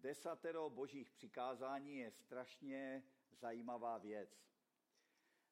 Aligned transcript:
desatero 0.00 0.70
božích 0.70 1.10
přikázání 1.10 1.96
je 1.96 2.10
strašně 2.10 3.02
zajímavá 3.32 3.98
věc. 3.98 4.44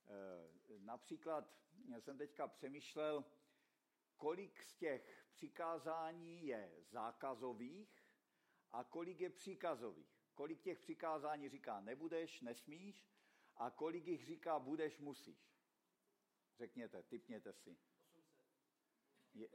E, 0.06 0.78
například 0.78 1.58
já 1.88 2.00
jsem 2.00 2.18
teďka 2.18 2.48
přemýšlel, 2.48 3.24
kolik 4.16 4.62
z 4.62 4.74
těch 4.74 5.26
přikázání 5.32 6.46
je 6.46 6.72
zákazových 6.80 8.04
a 8.70 8.84
kolik 8.84 9.20
je 9.20 9.30
příkazových. 9.30 10.18
Kolik 10.34 10.60
těch 10.62 10.78
přikázání 10.78 11.48
říká 11.48 11.80
nebudeš, 11.80 12.40
nesmíš 12.40 13.08
a 13.56 13.70
kolik 13.70 14.06
jich 14.06 14.24
říká 14.24 14.58
budeš, 14.58 14.98
musíš. 14.98 15.48
Řekněte, 16.58 17.02
typněte 17.02 17.52
si. 17.52 17.70
800. 17.70 18.24
Je, 19.34 19.48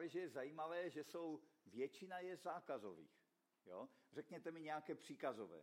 Právě, 0.00 0.08
že 0.08 0.20
je 0.20 0.28
zajímavé, 0.28 0.90
že 0.90 1.04
jsou, 1.04 1.40
většina 1.66 2.18
je 2.18 2.36
zákazových. 2.36 3.10
Jo? 3.66 3.88
Řekněte 4.12 4.50
mi 4.50 4.60
nějaké 4.60 4.94
příkazové. 4.94 5.62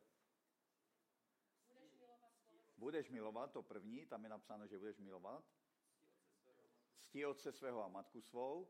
Budeš 1.67 1.93
milovat, 1.97 2.31
budeš 2.77 3.09
milovat, 3.09 3.51
to 3.51 3.63
první, 3.63 4.05
tam 4.05 4.23
je 4.23 4.29
napsáno, 4.29 4.67
že 4.67 4.77
budeš 4.77 4.97
milovat. 4.97 5.45
Ctí 6.99 7.25
otce 7.25 7.51
svého 7.51 7.83
a 7.83 7.87
matku 7.87 8.21
svou. 8.21 8.67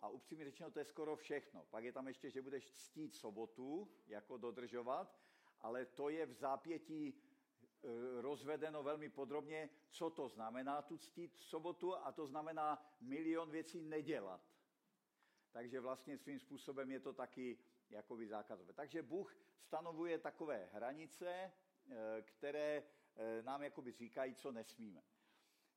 A 0.00 0.08
upřímně 0.08 0.44
řečeno, 0.44 0.70
to 0.70 0.78
je 0.78 0.84
skoro 0.84 1.16
všechno. 1.16 1.64
Pak 1.70 1.84
je 1.84 1.92
tam 1.92 2.08
ještě, 2.08 2.30
že 2.30 2.42
budeš 2.42 2.72
ctít 2.72 3.14
sobotu, 3.14 3.90
jako 4.06 4.36
dodržovat, 4.36 5.18
ale 5.60 5.86
to 5.86 6.08
je 6.08 6.26
v 6.26 6.32
zápětí 6.32 7.08
e, 7.08 7.12
rozvedeno 8.20 8.82
velmi 8.82 9.08
podrobně, 9.08 9.70
co 9.90 10.10
to 10.10 10.28
znamená 10.28 10.82
tu 10.82 10.98
ctít 10.98 11.36
sobotu 11.36 11.96
a 11.96 12.12
to 12.12 12.26
znamená 12.26 12.96
milion 13.00 13.50
věcí 13.50 13.80
nedělat 13.80 14.55
takže 15.56 15.80
vlastně 15.80 16.18
svým 16.18 16.38
způsobem 16.38 16.90
je 16.90 17.00
to 17.00 17.12
taky 17.12 17.58
jakoby 17.90 18.26
zákazové. 18.26 18.72
Takže 18.72 19.02
Bůh 19.02 19.36
stanovuje 19.58 20.18
takové 20.18 20.68
hranice, 20.72 21.28
eh, 21.28 22.22
které 22.22 22.82
eh, 23.16 23.42
nám 23.42 23.62
jakoby 23.62 23.92
říkají, 23.92 24.34
co 24.34 24.52
nesmíme. 24.52 25.02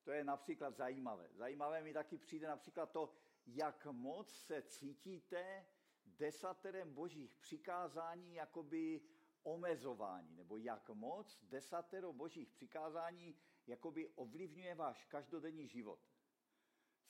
To 0.04 0.12
je 0.12 0.24
například 0.24 0.76
zajímavé. 0.76 1.30
Zajímavé 1.32 1.84
mi 1.84 1.94
taky 1.94 2.18
přijde 2.18 2.48
například 2.48 2.92
to, 2.92 3.14
jak 3.46 3.86
moc 3.86 4.30
se 4.46 4.62
cítíte 4.62 5.66
desaterem 6.06 6.94
božích 6.94 7.36
přikázání 7.36 8.36
jakoby 8.36 9.02
omezování, 9.44 10.36
nebo 10.36 10.58
jak 10.58 10.90
moc 10.90 11.40
desatero 11.44 12.14
božích 12.14 12.50
přikázání 12.50 13.36
jakoby 13.68 14.08
ovlivňuje 14.08 14.76
váš 14.76 15.06
každodenní 15.06 15.68
život. 15.68 16.00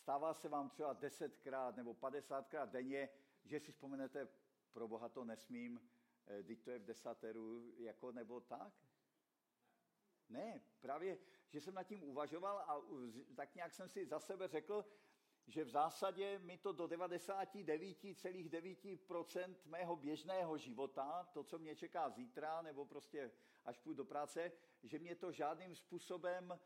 Stává 0.10 0.34
se 0.34 0.50
vám 0.50 0.70
třeba 0.70 0.94
desetkrát 0.94 1.76
nebo 1.76 1.94
padesátkrát 1.94 2.70
denně, 2.70 3.10
že 3.46 3.60
si 3.60 3.72
vzpomenete, 3.72 4.28
pro 4.72 4.88
Boha 4.88 5.10
to 5.10 5.26
nesmím, 5.26 5.90
eh, 6.28 6.44
teď 6.44 6.64
to 6.64 6.72
je 6.72 6.80
v 6.80 6.86
desateru, 6.86 7.74
jako 7.78 8.12
nebo 8.12 8.40
tak? 8.40 8.74
Ne, 10.30 10.62
právě, 10.82 11.18
že 11.50 11.62
jsem 11.62 11.74
nad 11.74 11.84
tím 11.84 12.04
uvažoval 12.04 12.58
a 12.58 12.82
tak 13.36 13.56
nějak 13.56 13.74
jsem 13.74 13.90
si 13.90 14.06
za 14.06 14.20
sebe 14.20 14.48
řekl, 14.48 14.86
že 15.48 15.64
v 15.64 15.70
zásadě 15.70 16.40
mi 16.40 16.58
to 16.58 16.74
do 16.74 16.88
99,9% 16.88 19.56
mého 19.66 19.96
běžného 19.96 20.58
života, 20.58 21.30
to, 21.34 21.44
co 21.44 21.60
mě 21.60 21.76
čeká 21.76 22.10
zítra, 22.10 22.62
nebo 22.62 22.86
prostě 22.86 23.32
až 23.66 23.78
půjdu 23.78 23.98
do 23.98 24.06
práce, 24.06 24.52
že 24.84 25.00
mě 25.00 25.16
to 25.16 25.32
žádným 25.32 25.76
způsobem 25.76 26.60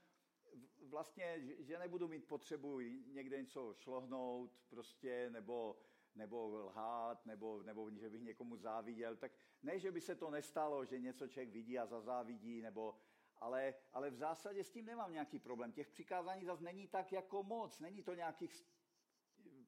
vlastně, 0.89 1.41
že 1.59 1.79
nebudu 1.79 2.07
mít 2.07 2.27
potřebu 2.27 2.79
někde 3.05 3.41
něco 3.41 3.73
šlohnout 3.73 4.51
prostě, 4.69 5.29
nebo, 5.29 5.77
nebo 6.15 6.47
lhát, 6.47 7.25
nebo, 7.25 7.63
nebo 7.63 7.91
že 7.91 8.09
bych 8.09 8.21
někomu 8.21 8.57
záviděl, 8.57 9.15
tak 9.15 9.31
ne, 9.63 9.79
že 9.79 9.91
by 9.91 10.01
se 10.01 10.15
to 10.15 10.29
nestalo, 10.29 10.85
že 10.85 10.99
něco 10.99 11.27
člověk 11.27 11.49
vidí 11.49 11.79
a 11.79 11.85
zazávidí, 11.85 12.61
nebo, 12.61 12.95
ale, 13.37 13.73
ale 13.93 14.09
v 14.09 14.15
zásadě 14.15 14.63
s 14.63 14.71
tím 14.71 14.85
nemám 14.85 15.13
nějaký 15.13 15.39
problém. 15.39 15.71
Těch 15.71 15.89
přikázání 15.89 16.45
zase 16.45 16.63
není 16.63 16.87
tak 16.87 17.11
jako 17.11 17.43
moc, 17.43 17.79
není 17.79 18.03
to 18.03 18.13
nějakých, 18.13 18.65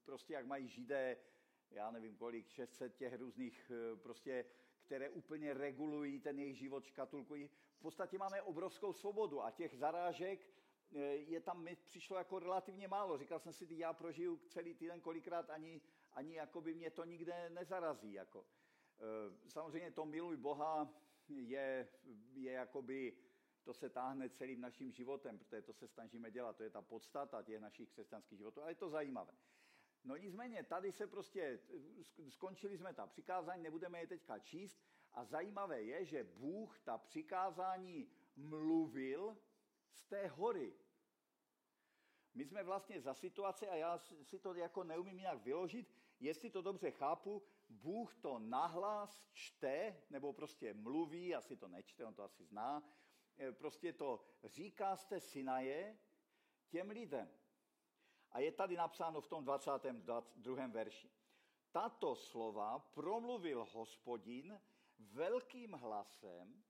prostě 0.05 0.33
jak 0.33 0.45
mají 0.45 0.67
židé, 0.67 1.17
já 1.71 1.91
nevím 1.91 2.15
kolik, 2.15 2.49
600 2.49 2.95
těch 2.95 3.13
různých, 3.13 3.71
eh, 3.71 3.95
prostě, 3.95 4.45
které 4.81 5.09
úplně 5.09 5.53
regulují 5.53 6.19
ten 6.19 6.39
jejich 6.39 6.57
život, 6.57 6.85
škatulkují. 6.85 7.49
V 7.77 7.79
podstatě 7.79 8.17
máme 8.17 8.41
obrovskou 8.41 8.93
svobodu 8.93 9.43
a 9.43 9.51
těch 9.51 9.77
zarážek 9.77 10.54
je 11.03 11.41
tam 11.41 11.63
mi 11.63 11.75
přišlo 11.75 12.17
jako 12.17 12.39
relativně 12.39 12.87
málo. 12.87 13.17
Říkal 13.17 13.39
jsem 13.39 13.53
si, 13.53 13.67
já 13.69 13.93
prožiju 13.93 14.37
celý 14.47 14.73
týden 14.73 15.01
kolikrát, 15.01 15.49
ani, 15.49 15.81
ani 16.13 16.35
jako 16.35 16.61
by 16.61 16.73
mě 16.73 16.91
to 16.91 17.05
nikde 17.05 17.49
nezarazí. 17.49 18.13
Jako. 18.13 18.45
Eh, 18.99 19.49
samozřejmě 19.49 19.91
to 19.91 20.05
miluj 20.05 20.37
Boha 20.37 20.93
je, 21.27 21.87
je 22.33 22.51
jakoby, 22.51 23.17
to 23.63 23.73
se 23.73 23.89
táhne 23.89 24.29
celým 24.29 24.61
naším 24.61 24.91
životem, 24.91 25.37
protože 25.37 25.61
to 25.61 25.73
se 25.73 25.87
snažíme 25.87 26.31
dělat, 26.31 26.57
to 26.57 26.63
je 26.63 26.69
ta 26.69 26.81
podstata 26.81 27.43
těch 27.43 27.59
našich 27.59 27.89
křesťanských 27.89 28.37
životů, 28.37 28.61
ale 28.61 28.71
je 28.71 28.75
to 28.75 28.89
zajímavé. 28.89 29.33
No 30.03 30.17
nicméně, 30.17 30.63
tady 30.63 30.91
se 30.91 31.07
prostě, 31.07 31.59
skončili 32.29 32.77
jsme 32.77 32.93
ta 32.93 33.07
přikázání, 33.07 33.63
nebudeme 33.63 33.99
je 33.99 34.07
teďka 34.07 34.39
číst 34.39 34.79
a 35.13 35.25
zajímavé 35.25 35.81
je, 35.81 36.05
že 36.05 36.23
Bůh 36.23 36.79
ta 36.79 36.97
přikázání 36.97 38.09
mluvil 38.35 39.37
z 39.91 40.05
té 40.05 40.27
hory. 40.27 40.73
My 42.35 42.45
jsme 42.45 42.63
vlastně 42.63 43.01
za 43.01 43.13
situace, 43.13 43.67
a 43.67 43.75
já 43.75 43.97
si 43.97 44.39
to 44.39 44.53
jako 44.53 44.83
neumím 44.83 45.19
jinak 45.19 45.43
vyložit, 45.43 45.91
jestli 46.19 46.49
to 46.49 46.61
dobře 46.61 46.91
chápu, 46.91 47.43
Bůh 47.69 48.15
to 48.15 48.39
nahlas 48.39 49.27
čte, 49.33 50.03
nebo 50.09 50.33
prostě 50.33 50.73
mluví, 50.73 51.35
asi 51.35 51.57
to 51.57 51.67
nečte, 51.67 52.05
on 52.05 52.13
to 52.13 52.23
asi 52.23 52.45
zná, 52.45 52.83
eh, 53.37 53.51
prostě 53.51 53.93
to 53.93 54.25
říká 54.43 54.95
z 54.95 55.05
té 55.05 55.19
Sinaje 55.19 55.97
těm 56.69 56.89
lidem. 56.89 57.29
A 58.31 58.39
je 58.39 58.51
tady 58.51 58.75
napsáno 58.77 59.21
v 59.21 59.27
tom 59.27 59.43
22. 59.43 60.67
verši. 60.71 61.11
Tato 61.71 62.15
slova 62.15 62.79
promluvil 62.79 63.65
hospodin 63.65 64.61
velkým 64.97 65.71
hlasem 65.71 66.64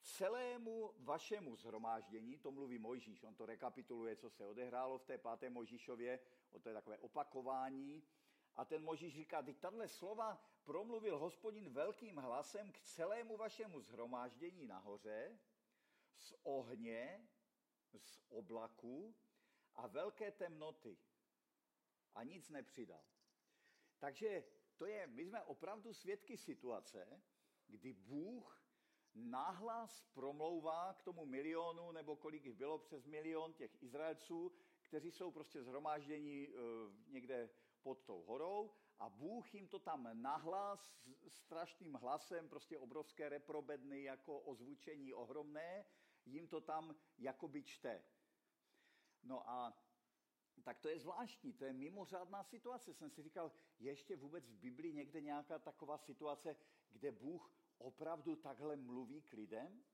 celému 0.00 0.94
vašemu 0.98 1.56
zhromáždění, 1.56 2.38
to 2.38 2.50
mluví 2.50 2.78
Mojžíš, 2.78 3.22
on 3.22 3.34
to 3.34 3.46
rekapituluje, 3.46 4.16
co 4.16 4.30
se 4.30 4.46
odehrálo 4.46 4.98
v 4.98 5.04
té 5.04 5.18
páté 5.18 5.50
Mojžíšově, 5.50 6.20
o 6.50 6.58
to 6.58 6.68
je 6.68 6.74
takové 6.74 6.98
opakování. 6.98 8.02
A 8.56 8.64
ten 8.64 8.84
Mojžíš 8.84 9.14
říká, 9.14 9.42
teď 9.42 9.58
tahle 9.58 9.88
slova 9.88 10.42
promluvil 10.64 11.18
hospodin 11.18 11.72
velkým 11.72 12.16
hlasem 12.16 12.72
k 12.72 12.80
celému 12.80 13.36
vašemu 13.36 13.80
zhromáždění 13.80 14.66
nahoře, 14.66 15.38
z 16.16 16.34
ohně, 16.42 17.28
z 17.96 18.22
oblaku 18.28 19.14
a 19.74 19.86
velké 19.86 20.30
temnoty. 20.30 20.98
A 22.14 22.22
nic 22.22 22.50
nepřidal. 22.50 23.04
Takže 23.98 24.44
to 24.76 24.86
je, 24.86 25.06
my 25.06 25.24
jsme 25.24 25.42
opravdu 25.42 25.92
svědky 25.94 26.36
situace, 26.36 27.22
kdy 27.66 27.92
Bůh 27.92 28.57
náhlas 29.18 30.04
promlouvá 30.14 30.94
k 30.94 31.02
tomu 31.02 31.26
milionu, 31.26 31.92
nebo 31.92 32.16
kolik 32.16 32.44
jich 32.44 32.54
bylo 32.54 32.78
přes 32.78 33.06
milion 33.06 33.52
těch 33.52 33.82
Izraelců, 33.82 34.52
kteří 34.82 35.10
jsou 35.10 35.30
prostě 35.30 35.62
zhromáždění 35.62 36.48
eh, 36.48 36.52
někde 37.08 37.50
pod 37.82 38.04
tou 38.04 38.22
horou 38.22 38.70
a 38.98 39.08
Bůh 39.08 39.54
jim 39.54 39.68
to 39.68 39.78
tam 39.78 40.08
nahlas 40.12 40.98
strašným 41.28 41.94
hlasem, 41.94 42.48
prostě 42.48 42.78
obrovské 42.78 43.28
reprobedny 43.28 44.02
jako 44.02 44.40
ozvučení 44.40 45.14
ohromné, 45.14 45.84
jim 46.26 46.48
to 46.48 46.60
tam 46.60 46.96
jakoby 47.18 47.62
čte. 47.62 48.04
No 49.22 49.50
a 49.50 49.78
tak 50.64 50.78
to 50.78 50.88
je 50.88 50.98
zvláštní, 50.98 51.52
to 51.52 51.64
je 51.64 51.72
mimořádná 51.72 52.44
situace. 52.44 52.94
Jsem 52.94 53.10
si 53.10 53.22
říkal, 53.22 53.52
je 53.78 53.92
ještě 53.92 54.16
vůbec 54.16 54.48
v 54.48 54.58
Biblii 54.58 54.92
někde 54.92 55.20
nějaká 55.20 55.58
taková 55.58 55.98
situace, 55.98 56.56
kde 56.90 57.12
Bůh 57.12 57.52
opravdu 57.78 58.36
takhle 58.36 58.76
mluví 58.76 59.22
k 59.22 59.32
lidem? 59.32 59.84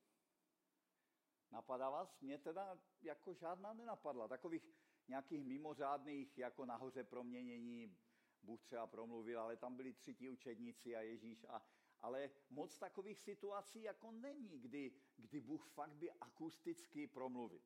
Napadá 1.51 1.91
vás? 1.91 2.21
Mě 2.21 2.39
teda 2.39 2.79
jako 3.03 3.35
žádná 3.35 3.73
nenapadla. 3.73 4.29
Takových 4.29 4.69
nějakých 5.09 5.45
mimořádných, 5.45 6.39
jako 6.39 6.65
nahoře 6.65 7.05
proměnění, 7.05 7.97
Bůh 8.43 8.63
třeba 8.63 8.87
promluvil, 8.87 9.41
ale 9.41 9.57
tam 9.57 9.77
byli 9.77 9.93
tři 9.93 10.31
učedníci 10.31 10.97
a 10.97 11.01
Ježíš. 11.01 11.45
A, 11.49 11.63
ale 12.01 12.31
moc 12.51 12.79
takových 12.79 13.21
situací 13.21 13.83
jako 13.83 14.13
není, 14.13 14.59
kdy, 14.59 14.93
kdy 15.17 15.41
Bůh 15.41 15.67
fakt 15.67 15.95
by 15.95 16.11
akusticky 16.13 17.07
promluvil. 17.07 17.63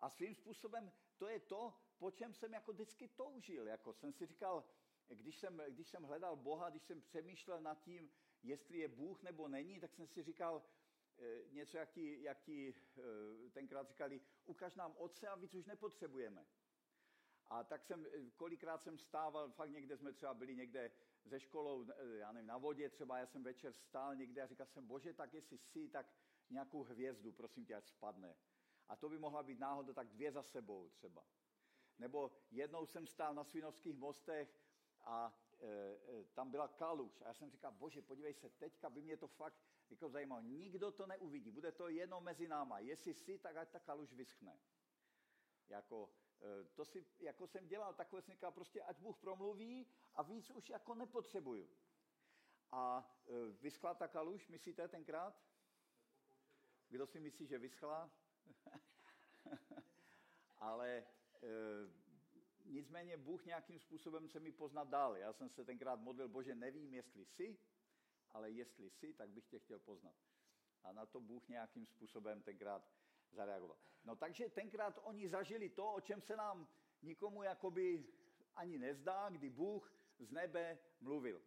A 0.00 0.10
svým 0.10 0.34
způsobem 0.34 0.92
to 1.16 1.28
je 1.28 1.40
to, 1.40 1.74
po 1.98 2.10
čem 2.10 2.34
jsem 2.34 2.52
jako 2.52 2.72
vždycky 2.72 3.08
toužil. 3.08 3.66
Jako 3.66 3.92
jsem 3.92 4.12
si 4.12 4.26
říkal, 4.26 4.64
když 5.08 5.38
jsem, 5.38 5.62
když 5.68 5.88
jsem 5.88 6.02
hledal 6.02 6.36
Boha, 6.36 6.70
když 6.70 6.82
jsem 6.82 7.02
přemýšlel 7.02 7.60
nad 7.60 7.82
tím, 7.82 8.10
jestli 8.42 8.78
je 8.78 8.88
Bůh 8.88 9.22
nebo 9.22 9.48
není, 9.48 9.80
tak 9.80 9.94
jsem 9.94 10.06
si 10.06 10.22
říkal, 10.22 10.62
e, 11.18 11.52
něco, 11.52 11.76
jak 11.76 11.90
ti, 11.90 12.22
jak 12.22 12.40
ti 12.40 12.74
e, 12.98 13.50
tenkrát 13.50 13.88
říkali, 13.88 14.20
ukaž 14.44 14.74
nám 14.74 14.96
otce 14.96 15.28
a 15.28 15.34
víc 15.34 15.54
už 15.54 15.66
nepotřebujeme. 15.66 16.46
A 17.46 17.64
tak 17.64 17.84
jsem, 17.84 18.06
e, 18.06 18.30
kolikrát 18.30 18.82
jsem 18.82 18.98
stával, 18.98 19.50
fakt 19.50 19.70
někde 19.70 19.96
jsme 19.96 20.12
třeba 20.12 20.34
byli 20.34 20.56
někde 20.56 20.90
ze 21.24 21.40
školou, 21.40 21.86
já 22.18 22.32
nevím, 22.32 22.46
na 22.46 22.58
vodě 22.58 22.90
třeba, 22.90 23.18
já 23.18 23.26
jsem 23.26 23.42
večer 23.42 23.72
stál 23.72 24.16
někde 24.16 24.42
a 24.42 24.46
říkal 24.46 24.66
jsem, 24.66 24.86
bože, 24.86 25.12
tak 25.12 25.34
jestli 25.34 25.58
jsi, 25.58 25.88
tak 25.88 26.06
nějakou 26.50 26.82
hvězdu, 26.82 27.32
prosím 27.32 27.64
tě, 27.64 27.74
ať 27.74 27.86
spadne. 27.86 28.36
A 28.88 28.96
to 28.96 29.08
by 29.08 29.18
mohla 29.18 29.42
být 29.42 29.58
náhoda 29.58 29.92
tak 29.92 30.08
dvě 30.08 30.32
za 30.32 30.42
sebou 30.42 30.88
třeba. 30.88 31.24
Nebo 31.98 32.32
jednou 32.50 32.86
jsem 32.86 33.06
stál 33.06 33.34
na 33.34 33.44
Svinovských 33.44 33.96
mostech 33.96 34.60
a 35.00 35.38
tam 36.34 36.50
byla 36.50 36.68
kaluž. 36.68 37.22
A 37.22 37.28
já 37.28 37.34
jsem 37.34 37.50
říkal, 37.50 37.72
bože, 37.72 38.02
podívej 38.02 38.34
se, 38.34 38.50
teďka 38.50 38.90
by 38.90 39.02
mě 39.02 39.16
to 39.16 39.28
fakt 39.28 39.62
jako 39.90 40.08
zajímalo. 40.08 40.40
Nikdo 40.40 40.92
to 40.92 41.06
neuvidí, 41.06 41.50
bude 41.50 41.72
to 41.72 41.88
jenom 41.88 42.24
mezi 42.24 42.48
náma. 42.48 42.78
Jestli 42.78 43.14
si, 43.14 43.38
tak 43.38 43.56
ať 43.56 43.68
ta 43.68 43.80
kaluž 43.80 44.12
vyschne. 44.12 44.60
Jako, 45.68 46.10
e, 46.42 46.64
to 46.64 46.84
si, 46.84 47.06
jako 47.18 47.46
jsem 47.46 47.66
dělal, 47.66 47.94
takhle 47.94 48.22
jsem 48.22 48.34
říkal, 48.34 48.52
prostě 48.52 48.82
ať 48.82 48.98
Bůh 48.98 49.18
promluví 49.18 49.86
a 50.14 50.22
víc 50.22 50.50
už 50.50 50.70
jako 50.70 50.94
nepotřebuju. 50.94 51.70
A 52.72 53.14
vyschla 53.60 53.94
ta 53.94 54.08
kaluž, 54.08 54.48
myslíte 54.48 54.88
tenkrát? 54.88 55.42
Kdo 56.88 57.06
si 57.06 57.20
myslí, 57.20 57.46
že 57.46 57.58
vyschla? 57.58 58.10
Ale 60.58 61.06
nicméně 62.70 63.16
Bůh 63.16 63.44
nějakým 63.44 63.78
způsobem 63.78 64.28
se 64.28 64.40
mi 64.40 64.52
poznat 64.52 64.88
dál. 64.88 65.16
Já 65.16 65.32
jsem 65.32 65.48
se 65.48 65.64
tenkrát 65.64 66.00
modlil, 66.00 66.28
bože, 66.28 66.54
nevím, 66.54 66.94
jestli 66.94 67.24
jsi, 67.24 67.58
ale 68.30 68.50
jestli 68.50 68.90
jsi, 68.90 69.12
tak 69.12 69.30
bych 69.30 69.46
tě 69.46 69.58
chtěl 69.58 69.78
poznat. 69.78 70.14
A 70.82 70.92
na 70.92 71.06
to 71.06 71.20
Bůh 71.20 71.48
nějakým 71.48 71.86
způsobem 71.86 72.42
tenkrát 72.42 72.90
zareagoval. 73.30 73.76
No 74.04 74.16
takže 74.16 74.48
tenkrát 74.48 74.98
oni 75.02 75.28
zažili 75.28 75.68
to, 75.68 75.92
o 75.92 76.00
čem 76.00 76.20
se 76.20 76.36
nám 76.36 76.68
nikomu 77.02 77.42
jakoby 77.42 78.06
ani 78.54 78.78
nezdá, 78.78 79.28
kdy 79.28 79.50
Bůh 79.50 79.94
z 80.18 80.30
nebe 80.30 80.78
mluvil. 81.00 81.42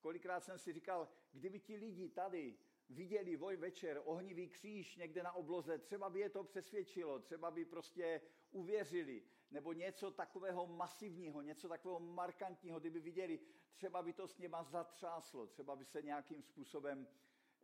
Kolikrát 0.00 0.40
jsem 0.40 0.58
si 0.58 0.72
říkal, 0.72 1.08
kdyby 1.32 1.60
ti 1.60 1.76
lidi 1.76 2.08
tady 2.08 2.58
viděli 2.88 3.36
voj 3.36 3.56
večer 3.56 4.02
ohnivý 4.04 4.48
kříž 4.48 4.96
někde 4.96 5.22
na 5.22 5.32
obloze, 5.32 5.78
třeba 5.78 6.10
by 6.10 6.20
je 6.20 6.30
to 6.30 6.44
přesvědčilo, 6.44 7.18
třeba 7.18 7.50
by 7.50 7.64
prostě 7.64 8.20
uvěřili, 8.50 9.22
nebo 9.50 9.72
něco 9.72 10.10
takového 10.10 10.66
masivního, 10.66 11.42
něco 11.42 11.68
takového 11.68 12.00
markantního, 12.00 12.80
kdyby 12.80 13.00
viděli, 13.00 13.40
třeba 13.74 14.02
by 14.02 14.12
to 14.12 14.28
s 14.28 14.38
něma 14.38 14.62
zatřáslo, 14.62 15.46
třeba 15.46 15.76
by 15.76 15.84
se 15.84 16.02
nějakým 16.02 16.42
způsobem 16.42 17.08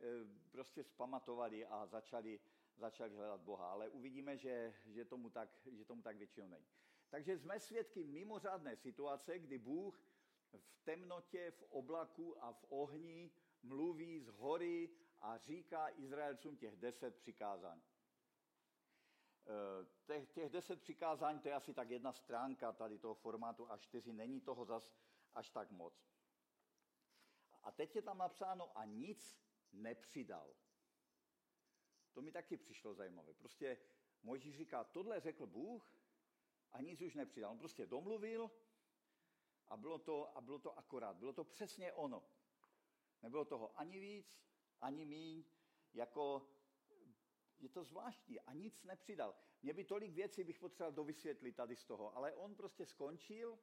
eh, 0.01 0.05
prostě 0.51 0.85
spamatovali 0.85 1.67
a 1.67 1.87
začali, 1.87 2.41
začali 2.77 3.15
hledat 3.15 3.41
Boha. 3.41 3.71
Ale 3.71 3.89
uvidíme, 3.89 4.37
že, 4.37 4.75
že, 4.87 5.05
tomu 5.05 5.31
tak, 5.31 5.49
že 5.73 5.85
tomu 5.85 6.03
tak 6.03 6.17
většinou 6.17 6.49
není. 6.49 6.67
Takže 7.11 7.39
jsme 7.39 7.61
svědky 7.61 8.05
mimořádné 8.05 8.77
situace, 8.77 9.39
kdy 9.39 9.59
Bůh 9.59 10.01
v 10.59 10.85
temnotě, 10.85 11.51
v 11.51 11.63
oblaku 11.63 12.45
a 12.45 12.53
v 12.53 12.65
ohni 12.69 13.31
mluví 13.63 14.21
z 14.21 14.29
hory 14.29 14.91
a 15.21 15.39
říká 15.39 15.89
Izraelcům 15.89 16.57
těch 16.57 16.77
deset 16.77 17.17
přikázání. 17.17 17.83
Eh, 19.49 20.27
těch 20.27 20.51
deset 20.51 20.81
přikázání, 20.81 21.41
to 21.41 21.49
je 21.49 21.55
asi 21.55 21.75
tak 21.75 21.91
jedna 21.91 22.13
stránka 22.13 22.73
tady 22.73 22.99
toho 22.99 23.15
formátu 23.15 23.71
a 23.71 23.77
čtyři, 23.77 24.13
není 24.13 24.41
toho 24.41 24.65
zas 24.65 24.95
až 25.35 25.51
tak 25.51 25.71
moc. 25.71 26.07
A 27.63 27.71
teď 27.71 27.97
je 27.97 28.03
tam 28.03 28.19
napsáno 28.19 28.79
a 28.79 28.85
nic 28.85 29.41
nepřidal. 29.73 30.55
To 32.13 32.23
mi 32.23 32.33
taky 32.33 32.57
přišlo 32.57 32.95
zajímavé. 32.95 33.35
Prostě 33.35 33.79
Mojžíš 34.23 34.57
říká, 34.57 34.85
tohle 34.85 35.21
řekl 35.21 35.47
Bůh 35.47 35.95
a 36.73 36.81
nic 36.81 37.01
už 37.01 37.15
nepřidal. 37.15 37.53
On 37.53 37.59
prostě 37.59 37.87
domluvil 37.87 38.51
a 39.69 39.77
bylo 39.77 39.99
to, 39.99 40.37
a 40.37 40.41
bylo 40.41 40.59
to 40.59 40.79
akorát. 40.79 41.17
Bylo 41.17 41.33
to 41.33 41.45
přesně 41.45 41.93
ono. 41.93 42.23
Nebylo 43.23 43.45
toho 43.45 43.81
ani 43.81 44.01
víc, 44.01 44.41
ani 44.81 45.05
míň, 45.05 45.45
jako 45.93 46.49
je 47.59 47.69
to 47.69 47.85
zvláštní 47.85 48.41
a 48.41 48.53
nic 48.53 48.85
nepřidal. 48.85 49.35
Mě 49.63 49.73
by 49.73 49.85
tolik 49.85 50.13
věcí 50.13 50.45
bych 50.45 50.59
potřeboval 50.59 50.93
dovysvětlit 50.93 51.53
tady 51.53 51.77
z 51.77 51.85
toho, 51.85 52.17
ale 52.17 52.35
on 52.35 52.55
prostě 52.55 52.87
skončil 52.87 53.59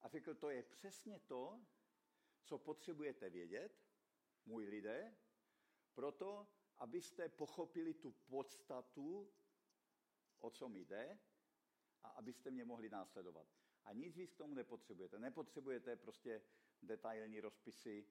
a 0.00 0.08
řekl, 0.08 0.34
to 0.34 0.50
je 0.50 0.62
přesně 0.62 1.18
to, 1.18 1.60
co 2.44 2.58
potřebujete 2.58 3.30
vědět, 3.30 3.84
můj 4.44 4.64
lidé, 4.64 5.16
proto, 5.94 6.46
abyste 6.76 7.28
pochopili 7.28 7.94
tu 7.94 8.12
podstatu, 8.12 9.32
o 10.38 10.50
co 10.50 10.68
mi 10.68 10.84
jde, 10.84 11.18
a 12.02 12.08
abyste 12.08 12.50
mě 12.50 12.64
mohli 12.64 12.88
následovat. 12.88 13.46
A 13.84 13.92
nic 13.92 14.16
víc 14.16 14.32
k 14.32 14.36
tomu 14.36 14.54
nepotřebujete. 14.54 15.18
Nepotřebujete 15.18 15.96
prostě 15.96 16.42
detailní 16.82 17.40
rozpisy. 17.40 18.06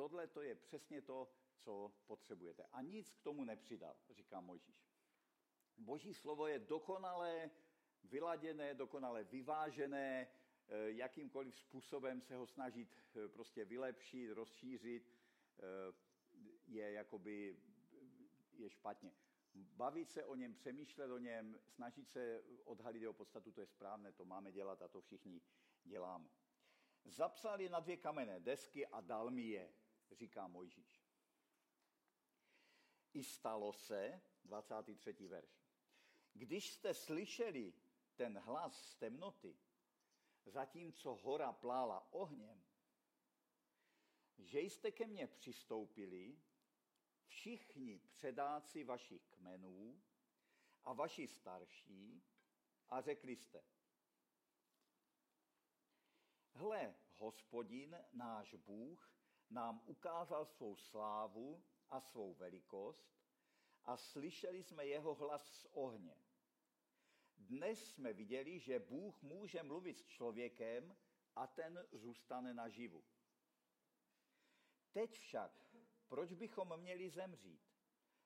Tohle 0.00 0.26
to 0.26 0.42
je 0.42 0.54
přesně 0.54 1.02
to, 1.02 1.28
co 1.58 1.92
potřebujete. 2.06 2.64
A 2.72 2.82
nic 2.82 3.10
k 3.10 3.20
tomu 3.20 3.44
nepřidal, 3.44 3.96
říká 4.10 4.40
Mojžíš. 4.40 4.86
Boží 5.76 6.14
slovo 6.14 6.46
je 6.46 6.58
dokonale 6.58 7.50
vyladěné, 8.04 8.74
dokonale 8.74 9.24
vyvážené, 9.24 10.26
eh, 10.68 10.90
jakýmkoliv 10.90 11.58
způsobem 11.58 12.20
se 12.20 12.36
ho 12.36 12.46
snažit 12.46 12.88
eh, 13.14 13.28
prostě 13.28 13.64
vylepšit, 13.64 14.32
rozšířit, 14.32 15.12
eh, 15.58 15.92
je 16.66 16.92
jakoby 16.92 17.56
je 18.52 18.70
špatně. 18.70 19.12
Bavit 19.54 20.10
se 20.10 20.24
o 20.24 20.34
něm, 20.34 20.54
přemýšlet 20.54 21.10
o 21.10 21.18
něm, 21.18 21.58
snažit 21.66 22.08
se 22.10 22.42
odhalit 22.64 23.02
jeho 23.02 23.12
podstatu, 23.12 23.52
to 23.52 23.60
je 23.60 23.66
správné, 23.66 24.12
to 24.12 24.24
máme 24.24 24.52
dělat 24.52 24.82
a 24.82 24.88
to 24.88 25.00
všichni 25.00 25.40
děláme. 25.84 26.30
Zapsali 27.04 27.68
na 27.68 27.80
dvě 27.80 27.96
kamenné 27.96 28.40
desky 28.40 28.86
a 28.86 29.00
dal 29.00 29.30
mi 29.30 29.42
je, 29.42 29.72
říká 30.12 30.48
Mojžíš. 30.48 31.04
I 33.12 33.24
stalo 33.24 33.72
se, 33.72 34.22
23. 34.44 35.28
verš, 35.28 35.64
když 36.32 36.72
jste 36.72 36.94
slyšeli 36.94 37.74
ten 38.16 38.38
hlas 38.38 38.90
z 38.90 38.94
temnoty, 38.94 39.58
zatímco 40.44 41.14
hora 41.14 41.52
plála 41.52 42.12
ohněm, 42.12 42.64
že 44.38 44.60
jste 44.60 44.92
ke 44.92 45.06
mně 45.06 45.26
přistoupili 45.26 46.42
všichni 47.26 47.98
předáci 47.98 48.84
vašich 48.84 49.26
kmenů 49.26 50.02
a 50.84 50.92
vaši 50.92 51.28
starší 51.28 52.22
a 52.88 53.00
řekli 53.00 53.36
jste, 53.36 53.64
hle, 56.52 56.94
hospodin, 57.16 57.96
náš 58.12 58.54
Bůh, 58.54 59.19
nám 59.50 59.82
ukázal 59.86 60.46
svou 60.46 60.76
slávu 60.76 61.64
a 61.88 62.00
svou 62.00 62.34
velikost 62.34 63.20
a 63.84 63.96
slyšeli 63.96 64.62
jsme 64.62 64.86
jeho 64.86 65.14
hlas 65.14 65.52
z 65.52 65.66
ohně. 65.72 66.16
Dnes 67.36 67.92
jsme 67.92 68.12
viděli, 68.12 68.58
že 68.58 68.78
Bůh 68.78 69.22
může 69.22 69.62
mluvit 69.62 69.98
s 69.98 70.06
člověkem 70.06 70.96
a 71.36 71.46
ten 71.46 71.86
zůstane 71.92 72.54
naživu. 72.54 73.04
Teď 74.92 75.18
však, 75.18 75.66
proč 76.08 76.32
bychom 76.32 76.76
měli 76.76 77.10
zemřít? 77.10 77.70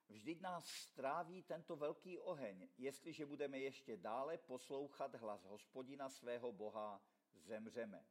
Vždyť 0.09 0.41
nás 0.41 0.67
stráví 0.67 1.43
tento 1.43 1.77
velký 1.77 2.19
oheň, 2.19 2.69
jestliže 2.79 3.27
budeme 3.27 3.59
ještě 3.59 3.97
dále 3.97 4.39
poslouchat 4.39 5.15
hlas 5.15 5.45
hospodina 5.45 6.09
svého 6.09 6.53
Boha, 6.53 7.03
zemřeme. 7.35 8.07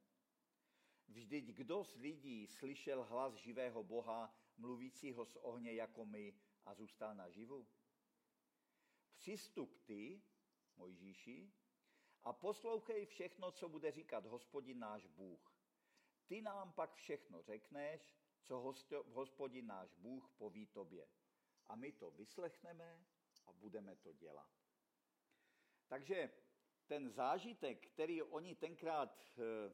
Vždyť 1.08 1.46
kdo 1.46 1.84
z 1.84 1.96
lidí 1.96 2.48
slyšel 2.48 3.04
hlas 3.04 3.34
živého 3.34 3.84
Boha, 3.84 4.36
mluvícího 4.58 5.26
z 5.26 5.36
ohně 5.36 5.74
jako 5.74 6.06
my 6.06 6.34
a 6.66 6.74
zůstal 6.74 7.16
naživu? 7.16 7.68
Přistup 9.16 9.80
ty, 9.86 10.22
Mojžíši, 10.76 11.54
a 12.24 12.34
poslouchej 12.34 13.06
všechno, 13.06 13.52
co 13.52 13.70
bude 13.70 13.92
říkat 13.92 14.26
hospodin 14.26 14.80
náš 14.80 15.08
Bůh. 15.08 15.56
Ty 16.28 16.42
nám 16.42 16.74
pak 16.74 16.94
všechno 16.94 17.42
řekneš, 17.42 18.14
co 18.42 18.76
hospodin 19.06 19.68
náš 19.68 19.94
Bůh 19.94 20.32
poví 20.38 20.66
tobě. 20.66 21.08
A 21.68 21.76
my 21.76 21.92
to 21.92 22.12
vyslechneme 22.12 23.06
a 23.46 23.52
budeme 23.54 23.96
to 23.96 24.14
dělat. 24.14 24.52
Takže 25.88 26.32
ten 26.88 27.10
zážitek, 27.10 27.88
který 27.88 28.22
oni 28.22 28.56
tenkrát 28.56 29.38
eh, 29.38 29.74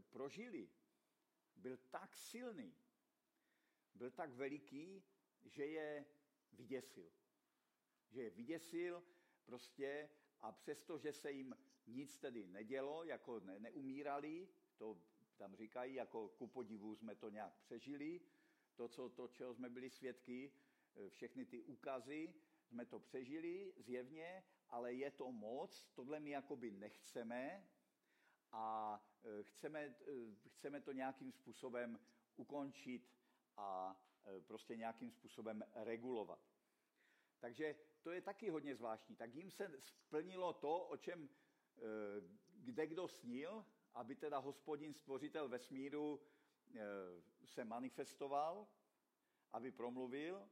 prožili, 0.00 0.70
byl 1.56 1.76
tak 1.76 2.16
silný, 2.16 2.74
byl 3.94 4.10
tak 4.10 4.30
veliký, 4.30 5.04
že 5.44 5.66
je 5.66 6.06
vyděsil. 6.52 7.12
Že 8.10 8.22
je 8.22 8.30
vyděsil 8.30 9.04
prostě 9.44 10.10
a 10.40 10.52
přesto, 10.52 10.98
že 10.98 11.12
se 11.12 11.32
jim 11.32 11.56
nic 11.86 12.18
tedy 12.18 12.46
nedělo, 12.46 13.04
jako 13.04 13.40
ne, 13.40 13.58
neumírali, 13.58 14.48
to 14.76 15.02
tam 15.36 15.56
říkají, 15.56 15.94
jako 15.94 16.28
ku 16.28 16.46
podivu 16.46 16.94
jsme 16.94 17.14
to 17.14 17.28
nějak 17.28 17.54
přežili, 17.54 18.20
to, 18.74 18.88
co, 18.88 19.08
to, 19.08 19.28
čeho 19.28 19.54
jsme 19.54 19.70
byli 19.70 19.90
svědky, 19.90 20.52
všechny 21.08 21.46
ty 21.46 21.62
ukazy, 21.62 22.34
jsme 22.64 22.86
to 22.86 22.98
přežili 22.98 23.74
zjevně, 23.76 24.44
ale 24.68 24.94
je 24.94 25.10
to 25.10 25.32
moc, 25.32 25.88
tohle 25.94 26.20
my 26.20 26.30
jakoby 26.30 26.70
nechceme 26.70 27.68
a 28.52 28.98
chceme, 29.42 29.94
chceme 30.48 30.80
to 30.80 30.92
nějakým 30.92 31.32
způsobem 31.32 32.00
ukončit 32.36 33.10
a 33.56 34.00
prostě 34.46 34.76
nějakým 34.76 35.10
způsobem 35.10 35.64
regulovat. 35.74 36.40
Takže 37.38 37.74
to 38.02 38.10
je 38.10 38.20
taky 38.20 38.50
hodně 38.50 38.76
zvláštní. 38.76 39.16
Tak 39.16 39.34
jim 39.34 39.50
se 39.50 39.80
splnilo 39.80 40.52
to, 40.52 40.84
o 40.86 40.96
čem 40.96 41.28
kde 42.54 42.86
kdo 42.86 43.08
snil, 43.08 43.66
aby 43.94 44.14
teda 44.14 44.38
hospodin 44.38 44.94
stvořitel 44.94 45.48
vesmíru 45.48 46.20
se 47.44 47.64
manifestoval, 47.64 48.68
aby 49.52 49.72
promluvil. 49.72 50.48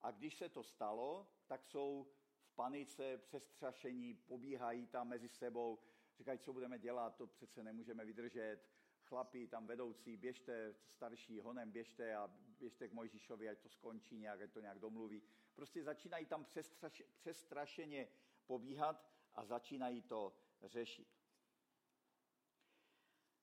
A 0.00 0.10
když 0.10 0.34
se 0.34 0.48
to 0.48 0.62
stalo, 0.62 1.32
tak 1.46 1.64
jsou 1.64 2.06
v 2.40 2.54
panice, 2.54 3.18
přestrašení, 3.18 4.14
pobíhají 4.14 4.86
tam 4.86 5.08
mezi 5.08 5.28
sebou, 5.28 5.78
říkají, 6.18 6.38
co 6.38 6.52
budeme 6.52 6.78
dělat, 6.78 7.16
to 7.16 7.26
přece 7.26 7.62
nemůžeme 7.62 8.04
vydržet. 8.04 8.58
Chlapi, 9.04 9.48
tam 9.48 9.66
vedoucí, 9.66 10.16
běžte, 10.16 10.74
starší, 10.86 11.40
honem 11.40 11.70
běžte 11.70 12.16
a 12.16 12.26
běžte 12.58 12.88
k 12.88 12.92
Mojžíšovi, 12.92 13.48
ať 13.48 13.58
to 13.58 13.68
skončí 13.68 14.18
nějak, 14.18 14.40
ať 14.40 14.52
to 14.52 14.60
nějak 14.60 14.78
domluví. 14.78 15.22
Prostě 15.54 15.82
začínají 15.82 16.26
tam 16.26 16.44
přestraš, 16.44 17.02
přestrašeně 17.16 18.08
pobíhat 18.46 19.10
a 19.34 19.44
začínají 19.44 20.02
to 20.02 20.36
řešit. 20.62 21.08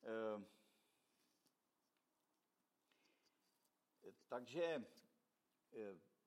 Ehm. 0.03 0.45
Takže 4.27 4.63
e, 4.63 4.83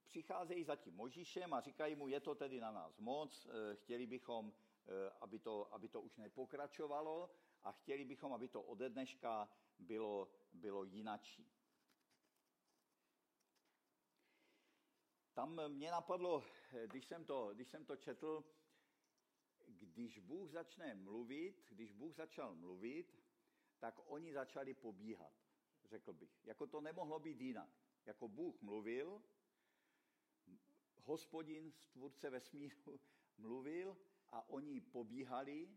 přicházejí 0.05 0.65
za 0.65 0.77
tím 0.77 0.95
Možíšem 0.95 1.55
a 1.55 1.61
říkají 1.61 1.95
mu, 1.95 2.09
je 2.09 2.21
to 2.21 2.35
tedy 2.35 2.61
na 2.61 2.71
nás 2.71 2.99
moc, 2.99 3.47
e, 3.47 3.77
chtěli 3.77 4.07
bychom, 4.07 4.49
e, 4.49 4.72
aby 5.21 5.39
to, 5.39 5.75
aby 5.75 5.89
to 5.89 6.01
už 6.01 6.17
nepokračovalo 6.17 7.31
a 7.63 7.73
chtěli 7.73 8.05
bychom, 8.05 8.33
aby 8.33 8.49
to 8.49 8.63
ode 8.63 8.91
dneška 8.91 9.49
bylo, 9.79 10.33
bylo 10.53 10.85
jinačí. 10.85 11.51
Tam 15.35 15.69
mě 15.69 15.91
napadlo, 15.91 16.45
když 16.87 17.05
jsem 17.07 17.25
to, 17.25 17.55
když 17.55 17.69
jsem 17.69 17.85
to 17.85 17.97
četl, 17.97 18.45
když 19.67 20.19
Bůh 20.19 20.51
začne 20.51 20.95
mluvit, 20.95 21.67
když 21.69 21.93
Bůh 21.93 22.15
začal 22.15 22.55
mluvit, 22.55 23.23
tak 23.79 24.01
oni 24.05 24.33
začali 24.33 24.75
pobíhat, 24.75 25.33
řekl 25.85 26.13
bych. 26.13 26.45
Jako 26.45 26.67
to 26.67 26.81
nemohlo 26.81 27.19
být 27.19 27.41
jinak. 27.41 27.71
Jako 28.07 28.29
Bůh 28.29 28.63
mluvil, 28.63 29.23
hospodin, 31.03 31.73
stvůrce 31.73 32.31
vesmíru, 32.31 33.01
mluvil 33.39 33.97
a 34.33 34.49
oni 34.49 34.81
pobíhali 34.81 35.69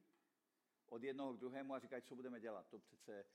od 0.85 1.03
jednoho 1.03 1.33
k 1.33 1.38
druhému 1.38 1.74
a 1.74 1.79
říkají, 1.79 2.01
co 2.01 2.15
budeme 2.15 2.39
dělat. 2.39 2.67
To 2.67 2.79
přece, 2.79 3.25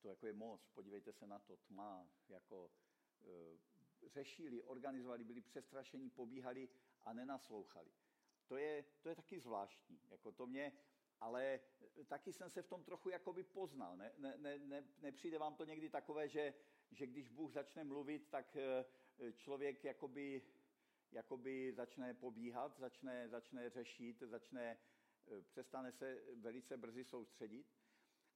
to 0.00 0.08
jako 0.08 0.26
je 0.26 0.32
moc, 0.32 0.68
podívejte 0.68 1.12
se 1.12 1.26
na 1.26 1.38
to, 1.38 1.56
tma, 1.56 2.06
jako 2.28 2.70
e, 3.22 3.58
řešili, 4.08 4.62
organizovali, 4.62 5.24
byli 5.24 5.40
přestrašení, 5.40 6.10
pobíhali 6.10 6.68
a 7.04 7.12
nenaslouchali. 7.12 7.90
To 8.46 8.56
je, 8.56 8.84
to 9.02 9.08
je 9.08 9.14
taky 9.14 9.40
zvláštní. 9.40 10.00
Jako 10.10 10.32
to 10.32 10.46
mě, 10.46 10.72
ale 11.20 11.60
taky 12.06 12.32
jsem 12.32 12.50
se 12.50 12.62
v 12.62 12.68
tom 12.68 12.84
trochu 12.84 13.08
jakoby 13.08 13.44
poznal. 13.44 13.96
Ne, 13.96 14.12
ne, 14.18 14.34
ne, 14.38 14.58
ne, 14.58 14.84
nepřijde 15.00 15.38
vám 15.38 15.54
to 15.54 15.64
někdy 15.64 15.88
takové, 15.88 16.28
že, 16.28 16.54
že 16.90 17.06
když 17.06 17.28
Bůh 17.28 17.52
začne 17.52 17.84
mluvit, 17.84 18.28
tak 18.30 18.56
eh, 18.56 18.84
člověk 19.32 19.84
jakoby, 19.84 20.42
jakoby 21.12 21.72
začne 21.72 22.14
pobíhat, 22.14 22.78
začne, 22.78 23.28
začne 23.28 23.70
řešit, 23.70 24.22
začne, 24.22 24.78
eh, 25.28 25.42
přestane 25.42 25.92
se 25.92 26.22
velice 26.36 26.76
brzy 26.76 27.04
soustředit. 27.04 27.66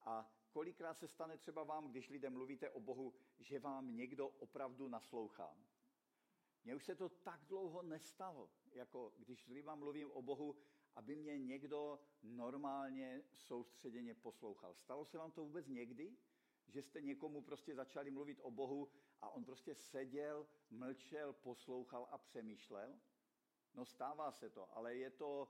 A 0.01 0.33
kolikrát 0.51 0.99
se 0.99 1.09
stane 1.09 1.39
třeba 1.39 1.65
vám, 1.65 1.91
když 1.91 2.09
lidem 2.09 2.33
mluvíte 2.33 2.71
o 2.71 2.81
Bohu, 2.81 3.15
že 3.39 3.59
vám 3.59 3.97
někdo 3.97 4.29
opravdu 4.29 4.89
naslouchá. 4.89 5.57
Mně 6.65 6.75
už 6.75 6.85
se 6.85 6.95
to 6.95 7.09
tak 7.09 7.45
dlouho 7.45 7.83
nestalo, 7.83 8.51
jako 8.73 9.13
když 9.19 9.45
s 9.45 9.47
mluvím 9.75 10.11
o 10.11 10.23
Bohu, 10.23 10.57
aby 10.95 11.17
mě 11.17 11.39
někdo 11.39 12.01
normálně 12.23 13.23
soustředěně 13.33 14.15
poslouchal. 14.15 14.75
Stalo 14.75 15.05
se 15.05 15.19
vám 15.19 15.33
to 15.33 15.45
vůbec 15.45 15.67
někdy, 15.67 16.17
že 16.69 16.83
jste 16.83 17.01
někomu 17.01 17.43
prostě 17.43 17.75
začali 17.75 18.11
mluvit 18.11 18.41
o 18.43 18.51
Bohu 18.51 18.89
a 19.21 19.29
on 19.29 19.45
prostě 19.45 19.75
seděl, 19.75 20.47
mlčel, 20.71 21.33
poslouchal 21.33 22.09
a 22.11 22.19
přemýšlel? 22.19 22.99
No 23.75 23.85
stává 23.85 24.33
se 24.33 24.51
to, 24.51 24.77
ale 24.77 24.97
je 24.97 25.11
to 25.11 25.49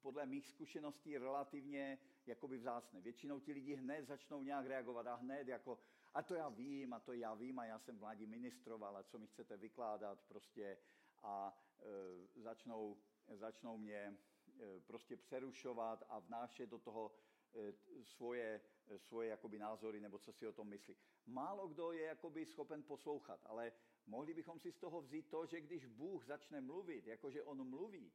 podle 0.00 0.26
mých 0.26 0.48
zkušeností 0.48 1.18
relativně 1.18 1.98
jakoby 2.26 2.58
vzácné. 2.58 3.00
Většinou 3.00 3.40
ti 3.40 3.52
lidi 3.52 3.74
hned 3.74 4.06
začnou 4.06 4.42
nějak 4.42 4.66
reagovat 4.66 5.06
a 5.06 5.14
hned 5.14 5.48
jako, 5.48 5.78
a 6.14 6.22
to 6.22 6.34
já 6.34 6.48
vím, 6.48 6.92
a 6.92 7.00
to 7.00 7.12
já 7.12 7.34
vím, 7.34 7.58
a 7.58 7.64
já 7.64 7.78
jsem 7.78 7.98
vládí 7.98 8.26
ministroval, 8.26 8.96
a 8.96 9.02
co 9.02 9.18
mi 9.18 9.26
chcete 9.26 9.56
vykládat 9.56 10.20
prostě 10.28 10.78
a 11.22 11.58
e, 12.36 12.42
začnou, 12.42 12.96
začnou 13.28 13.76
mě 13.78 13.96
e, 13.96 14.14
prostě 14.80 15.16
přerušovat 15.16 16.04
a 16.08 16.18
vnášet 16.18 16.66
do 16.66 16.78
toho 16.78 17.12
svoje, 18.04 18.60
e, 18.86 18.98
svoje 18.98 19.28
jakoby 19.28 19.58
názory 19.58 20.00
nebo 20.00 20.18
co 20.18 20.32
si 20.32 20.46
o 20.46 20.52
tom 20.52 20.68
myslí. 20.68 20.96
Málo 21.26 21.68
kdo 21.68 21.92
je 21.92 22.02
jakoby 22.02 22.46
schopen 22.46 22.82
poslouchat, 22.82 23.40
ale 23.46 23.72
mohli 24.06 24.34
bychom 24.34 24.60
si 24.60 24.72
z 24.72 24.78
toho 24.78 25.02
vzít 25.02 25.30
to, 25.30 25.46
že 25.46 25.60
když 25.60 25.86
Bůh 25.86 26.26
začne 26.26 26.60
mluvit, 26.60 27.06
jakože 27.06 27.42
on 27.42 27.68
mluví, 27.68 28.12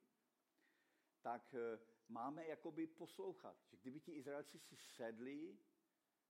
tak 1.21 1.53
e, 1.53 1.79
máme 2.07 2.47
jakoby 2.47 2.87
poslouchat. 2.87 3.57
Že 3.65 3.77
kdyby 3.77 3.99
ti 3.99 4.11
Izraelci 4.11 4.59
si 4.59 4.75
sedli 4.77 5.57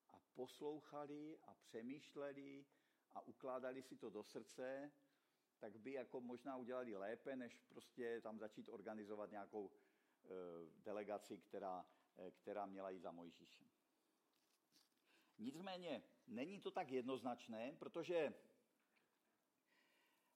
a 0.10 0.20
poslouchali 0.34 1.40
a 1.40 1.56
přemýšleli 1.56 2.66
a 3.14 3.22
ukládali 3.22 3.82
si 3.84 3.96
to 3.96 4.10
do 4.10 4.24
srdce, 4.24 4.92
tak 5.60 5.80
by 5.80 5.92
jako 5.92 6.22
možná 6.22 6.58
udělali 6.58 6.96
lépe, 6.96 7.36
než 7.36 7.56
prostě 7.56 8.22
tam 8.22 8.40
začít 8.40 8.70
organizovat 8.70 9.32
nějakou 9.32 9.72
delegaci, 10.84 11.38
která, 11.38 11.86
která 12.32 12.66
měla 12.66 12.90
jít 12.90 13.00
za 13.00 13.12
Mojžíšem. 13.12 13.68
Nicméně 15.38 16.04
není 16.28 16.60
to 16.60 16.72
tak 16.72 16.92
jednoznačné, 16.92 17.76
protože, 17.80 18.34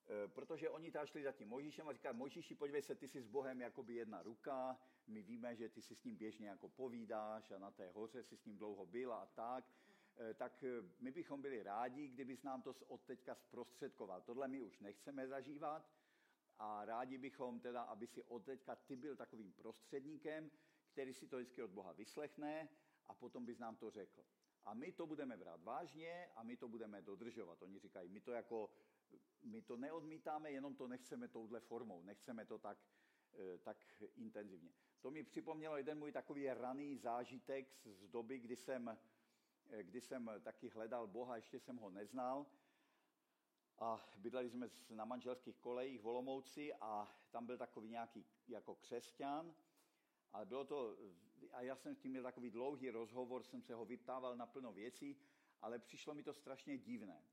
e, 0.10 0.28
protože 0.28 0.70
oni 0.70 0.92
tam 0.92 1.06
šli 1.06 1.24
za 1.24 1.32
tím 1.32 1.50
Mojžíšem 1.50 1.88
a 1.88 1.94
říkali, 1.94 2.18
Mojžíši, 2.18 2.56
podívej 2.56 2.82
se, 2.82 2.96
ty 2.96 3.08
jsi 3.08 3.22
s 3.22 3.28
Bohem 3.28 3.62
jakoby 3.62 3.94
jedna 3.94 4.24
ruka, 4.24 4.80
my 5.08 5.22
víme, 5.22 5.56
že 5.56 5.70
ty 5.70 5.82
si 5.82 5.96
s 5.96 6.04
ním 6.04 6.16
běžně 6.16 6.48
jako 6.48 6.70
povídáš 6.70 7.52
a 7.52 7.58
na 7.58 7.72
té 7.72 7.90
hoře 7.90 8.24
si 8.24 8.38
s 8.38 8.46
ním 8.46 8.58
dlouho 8.58 8.86
byla 8.86 9.18
a 9.18 9.26
tak, 9.26 9.66
Eh, 10.20 10.34
tak 10.34 10.64
eh, 10.64 10.82
my 11.00 11.12
bychom 11.12 11.42
byli 11.42 11.64
rádi, 11.64 12.08
kdybys 12.08 12.44
nám 12.44 12.62
to 12.62 12.76
od 12.88 13.02
teďka 13.02 13.36
zprostředkoval. 13.36 14.22
Tohle 14.22 14.48
my 14.48 14.62
už 14.62 14.80
nechceme 14.80 15.28
zažívat 15.28 15.90
a 16.60 16.86
rádi 16.86 17.18
bychom 17.18 17.60
teda, 17.60 17.82
aby 17.82 18.08
si 18.08 18.24
od 18.24 18.46
teďka 18.46 18.76
ty 18.76 18.96
byl 18.96 19.16
takovým 19.16 19.54
prostředníkem, 19.54 20.52
který 20.98 21.13
si 21.13 21.27
to 21.27 21.38
vždycky 21.38 21.63
od 21.63 21.72
Boha 21.72 21.92
vyslechne 21.92 22.70
a 23.08 23.13
potom 23.13 23.46
bys 23.46 23.60
nám 23.60 23.75
to 23.75 23.89
řekl. 23.89 24.25
A 24.66 24.74
my 24.74 24.92
to 24.92 25.08
budeme 25.08 25.38
brát 25.38 25.63
vážně 25.63 26.30
a 26.36 26.44
my 26.44 26.58
to 26.58 26.68
budeme 26.68 27.01
dodržovat. 27.01 27.62
Oni 27.62 27.80
říkají, 27.80 28.10
my 28.10 28.22
to 28.22 28.32
jako, 28.32 28.70
my 29.44 29.62
to 29.62 29.77
neodmítáme, 29.77 30.51
jenom 30.51 30.75
to 30.75 30.88
nechceme 30.88 31.27
touhle 31.27 31.60
formou, 31.60 32.04
nechceme 32.04 32.46
to 32.46 32.58
tak, 32.58 32.77
eh, 33.34 33.58
tak 33.58 33.77
intenzivně. 34.16 34.74
To 35.01 35.12
mi 35.12 35.24
připomnělo 35.24 35.77
jeden 35.77 36.00
můj 36.00 36.12
takový 36.12 36.48
raný 36.48 36.98
zážitek 36.98 37.68
z 37.86 38.08
doby, 38.08 38.39
kdy 38.39 38.56
jsem 38.56 38.98
Eh, 39.70 39.84
kdy 39.84 40.01
jsem 40.01 40.32
taky 40.42 40.70
hledal 40.70 41.08
Boha, 41.08 41.36
ještě 41.36 41.60
jsem 41.60 41.77
ho 41.77 41.89
neznal. 41.89 42.46
A 43.80 44.10
bydleli 44.18 44.50
jsme 44.50 44.70
na 44.89 45.06
manželských 45.06 45.58
kolejích 45.58 46.01
v 46.01 46.08
Olomouci 46.08 46.74
a 46.74 47.16
tam 47.32 47.46
byl 47.46 47.58
takový 47.58 47.89
nějaký 47.89 48.25
jako 48.48 48.75
křesťan. 48.75 49.56
Ale 50.34 50.46
bylo 50.46 50.66
to, 50.66 50.98
a 51.52 51.62
já 51.62 51.76
jsem 51.76 51.96
s 51.96 52.00
tím 52.00 52.12
měl 52.12 52.24
takový 52.24 52.50
dlouhý 52.50 52.90
rozhovor, 52.90 53.44
jsem 53.44 53.62
se 53.62 53.74
ho 53.74 53.86
vyptával 53.86 54.36
na 54.36 54.46
plno 54.46 54.74
věcí, 54.74 55.18
ale 55.62 55.80
přišlo 55.80 56.14
mi 56.14 56.24
to 56.24 56.34
strašně 56.34 56.78
divné. 56.78 57.24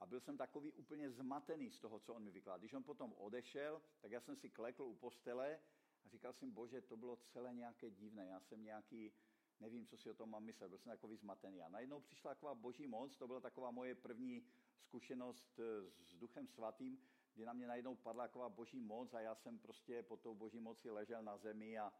A 0.00 0.06
byl 0.06 0.20
jsem 0.20 0.36
takový 0.36 0.72
úplně 0.72 1.10
zmatený 1.10 1.70
z 1.70 1.78
toho, 1.78 2.00
co 2.00 2.14
on 2.14 2.22
mi 2.22 2.30
vykládal. 2.30 2.58
Když 2.58 2.72
on 2.72 2.82
potom 2.82 3.14
odešel, 3.18 3.82
tak 4.00 4.10
já 4.10 4.20
jsem 4.20 4.36
si 4.36 4.50
klekl 4.50 4.82
u 4.82 4.94
postele 4.94 5.60
a 6.04 6.08
říkal 6.08 6.32
jsem, 6.32 6.50
bože, 6.50 6.80
to 6.80 6.96
bylo 6.96 7.16
celé 7.16 7.54
nějaké 7.54 7.90
divné. 7.90 8.26
Já 8.26 8.40
jsem 8.40 8.64
nějaký, 8.64 9.12
nevím, 9.60 9.86
co 9.86 9.96
si 9.96 10.10
o 10.10 10.14
tom 10.14 10.30
mám 10.30 10.44
myslet, 10.44 10.68
byl 10.68 10.78
jsem 10.78 10.92
takový 10.92 11.16
zmatený. 11.16 11.62
A 11.62 11.68
najednou 11.68 12.00
přišla 12.00 12.34
taková 12.34 12.54
boží 12.54 12.86
moc, 12.86 13.16
to 13.16 13.26
byla 13.26 13.40
taková 13.40 13.70
moje 13.70 13.94
první 13.94 14.46
zkušenost 14.78 15.58
eh, 15.58 15.90
s 16.04 16.14
Duchem 16.16 16.46
Svatým, 16.46 16.98
kdy 17.34 17.44
na 17.44 17.52
mě 17.52 17.66
najednou 17.66 17.94
padla 17.94 18.24
taková 18.24 18.48
boží 18.48 18.80
moc 18.80 19.14
a 19.14 19.20
já 19.20 19.34
jsem 19.34 19.58
prostě 19.58 20.02
pod 20.02 20.20
tou 20.20 20.34
boží 20.34 20.60
moci 20.60 20.90
ležel 20.90 21.22
na 21.22 21.36
zemi 21.36 21.78
a 21.78 21.92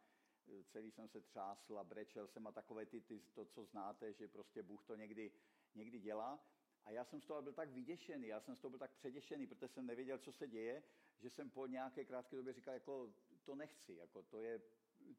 celý 0.65 0.91
jsem 0.91 1.09
se 1.09 1.21
třásl 1.21 1.79
a 1.79 1.85
brečel 1.85 2.27
jsem 2.27 2.47
a 2.47 2.53
takové 2.53 2.87
ty, 2.87 3.01
ty 3.01 3.21
to, 3.21 3.45
co 3.45 3.65
znáte, 3.65 4.13
že 4.13 4.29
prostě 4.29 4.63
Bůh 4.63 4.85
to 4.85 4.97
někdy, 4.97 5.33
někdy 5.75 5.99
dělá. 5.99 6.45
A 6.85 6.91
já 6.91 7.05
jsem 7.05 7.21
z 7.21 7.27
toho 7.27 7.43
byl 7.43 7.53
tak 7.53 7.71
vyděšený, 7.71 8.27
já 8.27 8.41
jsem 8.41 8.57
z 8.57 8.61
toho 8.61 8.71
byl 8.71 8.79
tak 8.79 8.91
předěšený, 8.91 9.47
protože 9.47 9.69
jsem 9.69 9.87
nevěděl, 9.87 10.19
co 10.19 10.33
se 10.33 10.49
děje, 10.49 10.83
že 11.19 11.31
jsem 11.31 11.51
po 11.51 11.67
nějaké 11.67 12.05
krátké 12.05 12.37
době 12.37 12.53
říkal, 12.53 12.75
jako 12.75 13.15
to 13.45 13.55
nechci, 13.55 13.95
jako 13.95 14.23
to 14.23 14.41
je, 14.41 14.61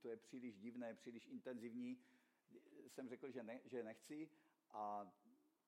to 0.01 0.10
je 0.10 0.18
příliš 0.18 0.58
divné, 0.58 0.94
příliš 0.94 1.27
intenzivní. 1.27 1.98
Jsem 2.88 3.10
řekl, 3.10 3.32
že, 3.32 3.44
ne, 3.44 3.62
že 3.65 3.84
nechci 3.84 4.30
a 4.72 5.12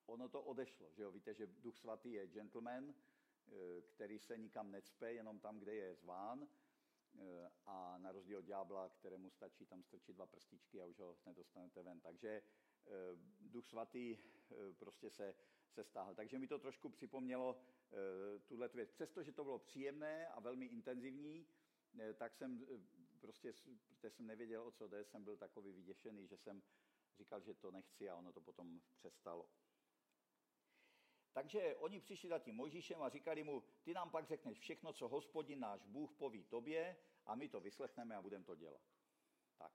ono 0.05 0.29
to 0.29 0.41
odešlo. 0.41 0.91
Že 0.93 1.03
jo? 1.03 1.11
Víte, 1.11 1.33
že 1.33 1.47
Duch 1.47 1.77
Svatý 1.77 2.11
je 2.11 2.27
gentleman, 2.27 2.93
eh, 2.93 3.81
který 3.81 4.19
se 4.19 4.37
nikam 4.37 4.71
necpe, 4.71 5.13
jenom 5.13 5.39
tam, 5.39 5.59
kde 5.59 5.75
je 5.75 5.95
zván 5.95 6.47
a 7.65 7.97
na 7.97 8.11
rozdíl 8.11 8.37
od 8.37 8.45
ďábla, 8.45 8.89
kterému 8.89 9.29
stačí 9.29 9.65
tam 9.65 9.83
strčit 9.83 10.15
dva 10.15 10.25
prstičky 10.25 10.81
a 10.81 10.85
už 10.85 10.99
ho 10.99 11.17
nedostanete 11.25 11.83
ven. 11.83 11.99
Takže 11.99 12.29
eh, 12.29 12.91
Duch 13.39 13.65
Svatý 13.65 14.17
prostě 14.77 15.09
se, 15.09 15.35
se 15.69 15.83
stáhl. 15.83 16.15
Takže 16.15 16.39
mi 16.39 16.47
to 16.47 16.59
trošku 16.59 16.89
připomnělo 16.89 17.59
tuhle 18.45 18.67
věc. 18.67 18.91
Přestože 18.91 19.31
to 19.31 19.43
bylo 19.43 19.59
příjemné 19.59 20.27
a 20.27 20.39
velmi 20.39 20.65
intenzivní, 20.65 21.47
tak 22.13 22.35
jsem 22.35 22.65
prostě, 23.21 23.53
protože 23.87 24.09
jsem 24.09 24.27
nevěděl, 24.27 24.63
o 24.63 24.71
co 24.71 24.87
jde, 24.87 25.03
jsem 25.03 25.23
byl 25.23 25.37
takový 25.37 25.71
vyděšený, 25.71 26.27
že 26.27 26.37
jsem 26.37 26.63
říkal, 27.17 27.41
že 27.41 27.53
to 27.53 27.71
nechci 27.71 28.09
a 28.09 28.15
ono 28.15 28.33
to 28.33 28.41
potom 28.41 28.81
přestalo. 28.95 29.49
Takže 31.35 31.75
oni 31.75 31.99
přišli 31.99 32.29
za 32.29 32.39
tím 32.39 32.55
Mojžíšem 32.55 33.01
a 33.01 33.09
říkali 33.09 33.43
mu, 33.43 33.63
ty 33.83 33.93
nám 33.93 34.09
pak 34.09 34.25
řekneš 34.25 34.59
všechno, 34.59 34.93
co 34.93 35.07
hospodin 35.07 35.59
náš 35.59 35.85
Bůh 35.85 36.13
poví 36.13 36.43
tobě 36.43 36.97
a 37.25 37.35
my 37.35 37.49
to 37.49 37.59
vyslechneme 37.59 38.15
a 38.15 38.21
budeme 38.21 38.43
to 38.43 38.55
dělat. 38.55 38.81
Tak, 39.57 39.71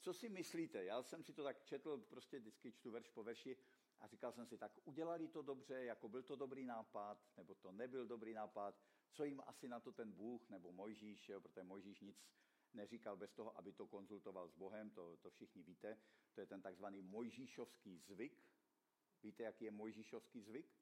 co 0.00 0.14
si 0.14 0.28
myslíte? 0.28 0.84
Já 0.84 1.02
jsem 1.02 1.24
si 1.24 1.32
to 1.32 1.44
tak 1.44 1.64
četl, 1.64 1.98
prostě 1.98 2.38
vždycky 2.38 2.72
čtu 2.72 2.90
verš 2.90 3.08
po 3.08 3.22
verši 3.22 3.56
a 4.00 4.06
říkal 4.06 4.32
jsem 4.32 4.46
si, 4.46 4.58
tak 4.58 4.72
udělali 4.84 5.28
to 5.28 5.42
dobře, 5.42 5.84
jako 5.84 6.08
byl 6.08 6.22
to 6.22 6.36
dobrý 6.36 6.64
nápad, 6.64 7.18
nebo 7.36 7.54
to 7.54 7.72
nebyl 7.72 8.06
dobrý 8.06 8.32
nápad, 8.32 8.82
co 9.12 9.24
jim 9.24 9.42
asi 9.46 9.68
na 9.68 9.80
to 9.80 9.92
ten 9.92 10.12
Bůh 10.12 10.50
nebo 10.50 10.72
Mojžíš, 10.72 11.28
jo, 11.28 11.40
protože 11.40 11.62
Mojžíš 11.62 12.00
nic 12.00 12.26
neříkal 12.74 13.16
bez 13.16 13.32
toho, 13.32 13.58
aby 13.58 13.72
to 13.72 13.86
konzultoval 13.86 14.48
s 14.48 14.54
Bohem, 14.54 14.90
to, 14.90 15.16
to 15.16 15.30
všichni 15.30 15.62
víte, 15.62 15.98
to 16.34 16.40
je 16.40 16.46
ten 16.46 16.62
takzvaný 16.62 17.02
Mojžíšovský 17.02 17.98
zvyk. 17.98 18.44
Víte, 19.22 19.42
jaký 19.42 19.64
je 19.64 19.70
Mojžíšovský 19.70 20.42
zvyk? 20.42 20.81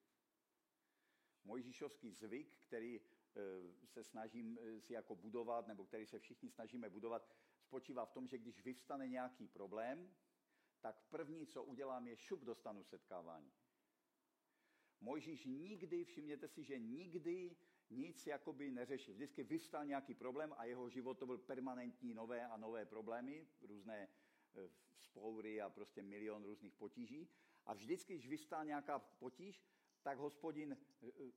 Mojžíšovský 1.45 2.13
zvyk, 2.13 2.57
který 2.61 2.97
e, 2.97 3.03
se 3.87 4.05
snažím 4.05 4.59
e, 4.61 4.81
si 4.81 4.93
jako 4.93 5.15
budovat, 5.15 5.67
nebo 5.67 5.85
který 5.85 6.07
se 6.07 6.19
všichni 6.19 6.51
snažíme 6.51 6.91
budovat, 6.91 7.29
spočívá 7.61 8.05
v 8.05 8.13
tom, 8.13 8.27
že 8.27 8.39
když 8.39 8.65
vyvstane 8.65 9.09
nějaký 9.09 9.49
problém, 9.49 10.15
tak 10.81 11.03
první, 11.09 11.47
co 11.47 11.65
udělám, 11.65 12.07
je 12.07 12.17
šup 12.17 12.45
dostanu 12.45 12.85
setkávání. 12.85 13.53
Mojžíš 15.01 15.45
nikdy, 15.45 16.05
všimněte 16.05 16.49
si, 16.49 16.65
že 16.65 16.79
nikdy 16.79 17.57
nic 17.91 18.27
jakoby 18.27 18.71
neřešil. 18.71 19.15
Vždycky 19.15 19.43
vyvstal 19.43 19.87
nějaký 19.87 20.15
problém 20.15 20.55
a 20.57 20.65
jeho 20.65 20.89
život 20.89 21.19
to 21.19 21.27
byl 21.27 21.39
permanentní 21.39 22.15
nové 22.15 22.47
a 22.47 22.57
nové 22.57 22.87
problémy, 22.87 23.47
různé 23.61 24.03
e, 24.03 24.09
spoury 25.01 25.61
a 25.61 25.71
prostě 25.71 26.03
milion 26.03 26.45
různých 26.45 26.75
potíží. 26.75 27.29
A 27.67 27.75
vždycky, 27.75 28.15
když 28.15 28.29
vystál 28.29 28.65
nějaká 28.65 28.99
potíž, 28.99 29.63
tak 30.03 30.19
hospodin 30.19 30.79
eh, 31.03 31.33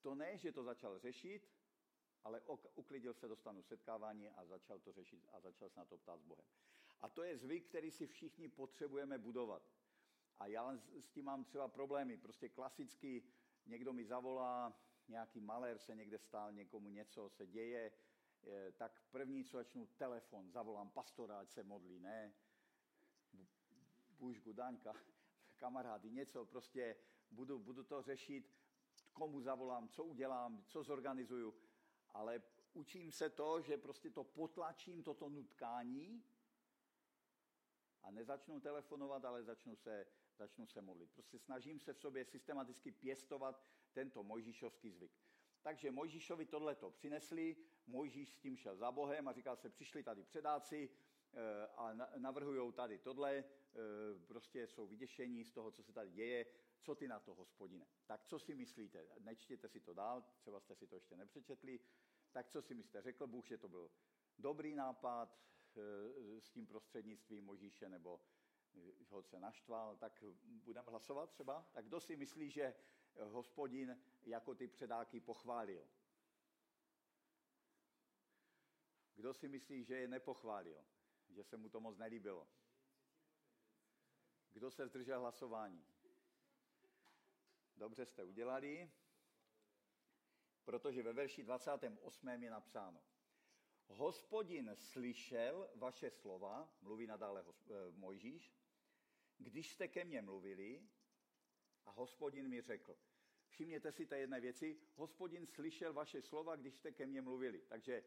to 0.00 0.14
ne, 0.14 0.38
že 0.38 0.52
to 0.52 0.64
začal 0.64 0.98
řešit, 0.98 1.50
ale 2.24 2.42
uklidil 2.74 3.14
se, 3.14 3.28
dostanu 3.28 3.62
setkávání 3.62 4.28
a 4.28 4.44
začal 4.44 4.78
to 4.80 4.92
řešit 4.92 5.26
a 5.32 5.40
začal 5.40 5.68
se 5.70 5.80
na 5.80 5.84
to 5.84 5.98
ptát 5.98 6.20
s 6.20 6.24
Bohem. 6.24 6.46
A 7.00 7.08
to 7.08 7.22
je 7.22 7.38
zvyk, 7.38 7.68
který 7.68 7.90
si 7.90 8.06
všichni 8.06 8.48
potřebujeme 8.48 9.18
budovat. 9.18 9.62
A 10.38 10.46
já 10.46 10.78
s 11.00 11.10
tím 11.10 11.24
mám 11.24 11.44
třeba 11.44 11.68
problémy. 11.68 12.16
Prostě 12.16 12.48
klasicky 12.48 13.24
někdo 13.66 13.92
mi 13.92 14.04
zavolá, 14.04 14.80
nějaký 15.08 15.40
malér 15.40 15.78
se 15.78 15.94
někde 15.94 16.18
stál, 16.18 16.52
někomu 16.52 16.90
něco 16.90 17.28
se 17.28 17.46
děje, 17.46 17.92
tak 18.76 19.02
první, 19.10 19.44
co 19.44 19.56
začnu, 19.56 19.86
telefon, 19.86 20.50
zavolám 20.50 20.90
pastora, 20.90 21.38
ať 21.38 21.50
se 21.50 21.62
modlí, 21.62 21.98
ne, 21.98 22.34
Bužku, 24.18 24.52
Daňka, 24.52 24.94
kamarády, 25.56 26.10
něco, 26.10 26.44
prostě 26.44 26.96
budu, 27.30 27.58
budu 27.58 27.84
to 27.84 28.02
řešit, 28.02 28.50
komu 29.12 29.40
zavolám, 29.40 29.88
co 29.88 30.04
udělám, 30.04 30.64
co 30.66 30.82
zorganizuju, 30.82 31.54
ale 32.10 32.42
učím 32.72 33.12
se 33.12 33.30
to, 33.30 33.60
že 33.60 33.78
prostě 33.78 34.10
to 34.10 34.24
potlačím, 34.24 35.02
toto 35.02 35.28
nutkání 35.28 36.24
a 38.02 38.10
nezačnu 38.10 38.60
telefonovat, 38.60 39.24
ale 39.24 39.44
začnu 39.44 39.76
se, 39.76 40.06
začnu 40.36 40.66
se 40.66 40.82
modlit. 40.82 41.10
Prostě 41.10 41.38
snažím 41.38 41.80
se 41.80 41.92
v 41.92 41.98
sobě 41.98 42.24
systematicky 42.24 42.92
pěstovat 42.92 43.64
tento 43.92 44.22
mojžíšovský 44.22 44.90
zvyk. 44.90 45.12
Takže 45.62 45.90
Mojžíšovi 45.90 46.46
tohleto 46.46 46.90
přinesli, 46.90 47.56
Mojžíš 47.86 48.34
s 48.34 48.38
tím 48.38 48.56
šel 48.56 48.76
za 48.76 48.92
Bohem 48.92 49.28
a 49.28 49.32
říkal 49.32 49.56
se, 49.56 49.70
přišli 49.70 50.02
tady 50.02 50.24
předáci 50.24 50.90
eh, 51.34 51.66
a 51.66 51.94
navrhují 52.16 52.72
tady 52.72 52.98
tohle, 52.98 53.36
eh, 53.36 53.44
prostě 54.26 54.66
jsou 54.66 54.86
vyděšení 54.86 55.44
z 55.44 55.52
toho, 55.52 55.70
co 55.70 55.82
se 55.82 55.92
tady 55.92 56.10
děje, 56.10 56.46
co 56.80 56.94
ty 56.94 57.08
na 57.08 57.20
to, 57.20 57.34
hospodine? 57.34 57.86
Tak 58.06 58.24
co 58.24 58.38
si 58.38 58.54
myslíte? 58.54 59.08
Nečtěte 59.18 59.68
si 59.68 59.80
to 59.80 59.94
dál, 59.94 60.24
třeba 60.38 60.60
jste 60.60 60.74
si 60.74 60.86
to 60.86 60.94
ještě 60.94 61.16
nepřečetli. 61.16 61.80
Tak 62.32 62.50
co 62.50 62.62
si 62.62 62.74
myslíte? 62.74 63.02
Řekl 63.02 63.26
Bůh, 63.26 63.46
že 63.46 63.58
to 63.58 63.68
byl 63.68 63.90
dobrý 64.38 64.74
nápad 64.74 65.40
eh, 65.76 66.40
s 66.40 66.50
tím 66.50 66.66
prostřednictvím 66.66 67.44
Možíše, 67.44 67.88
nebo 67.88 68.20
eh, 68.74 69.04
ho 69.08 69.22
se 69.22 69.40
naštval, 69.40 69.96
tak 69.96 70.24
budeme 70.42 70.90
hlasovat 70.90 71.30
třeba? 71.30 71.70
Tak 71.72 71.84
kdo 71.84 72.00
si 72.00 72.16
myslí, 72.16 72.50
že 72.50 72.74
hospodin 73.28 74.02
jako 74.22 74.54
ty 74.54 74.68
předáky 74.68 75.20
pochválil? 75.20 75.88
Kdo 79.14 79.34
si 79.34 79.48
myslí, 79.48 79.84
že 79.84 79.94
je 79.94 80.08
nepochválil? 80.08 80.84
Že 81.28 81.44
se 81.44 81.56
mu 81.56 81.68
to 81.68 81.80
moc 81.80 81.98
nelíbilo? 81.98 82.48
Kdo 84.52 84.70
se 84.70 84.86
zdržel 84.86 85.20
hlasování? 85.20 85.84
Dobře 87.80 88.06
jste 88.06 88.24
udělali, 88.24 88.90
protože 90.64 91.02
ve 91.02 91.12
verši 91.12 91.42
28. 91.42 92.28
je 92.28 92.50
napsáno. 92.50 93.02
Hospodin 93.86 94.70
slyšel 94.74 95.70
vaše 95.74 96.10
slova, 96.10 96.74
mluví 96.80 97.06
nadále 97.06 97.44
eh, 97.44 97.74
Mojžíš, 97.90 98.54
když 99.38 99.72
jste 99.72 99.88
ke 99.88 100.04
mně 100.04 100.22
mluvili 100.22 100.88
a 101.84 101.90
hospodin 101.90 102.48
mi 102.48 102.60
řekl. 102.60 102.98
Všimněte 103.48 103.92
si 103.92 104.06
té 104.06 104.18
jedné 104.18 104.40
věci, 104.40 104.80
hospodin 104.94 105.46
slyšel 105.46 105.92
vaše 105.92 106.22
slova, 106.22 106.56
když 106.56 106.74
jste 106.74 106.92
ke 106.92 107.06
mně 107.06 107.22
mluvili. 107.22 107.60
Takže 107.68 108.04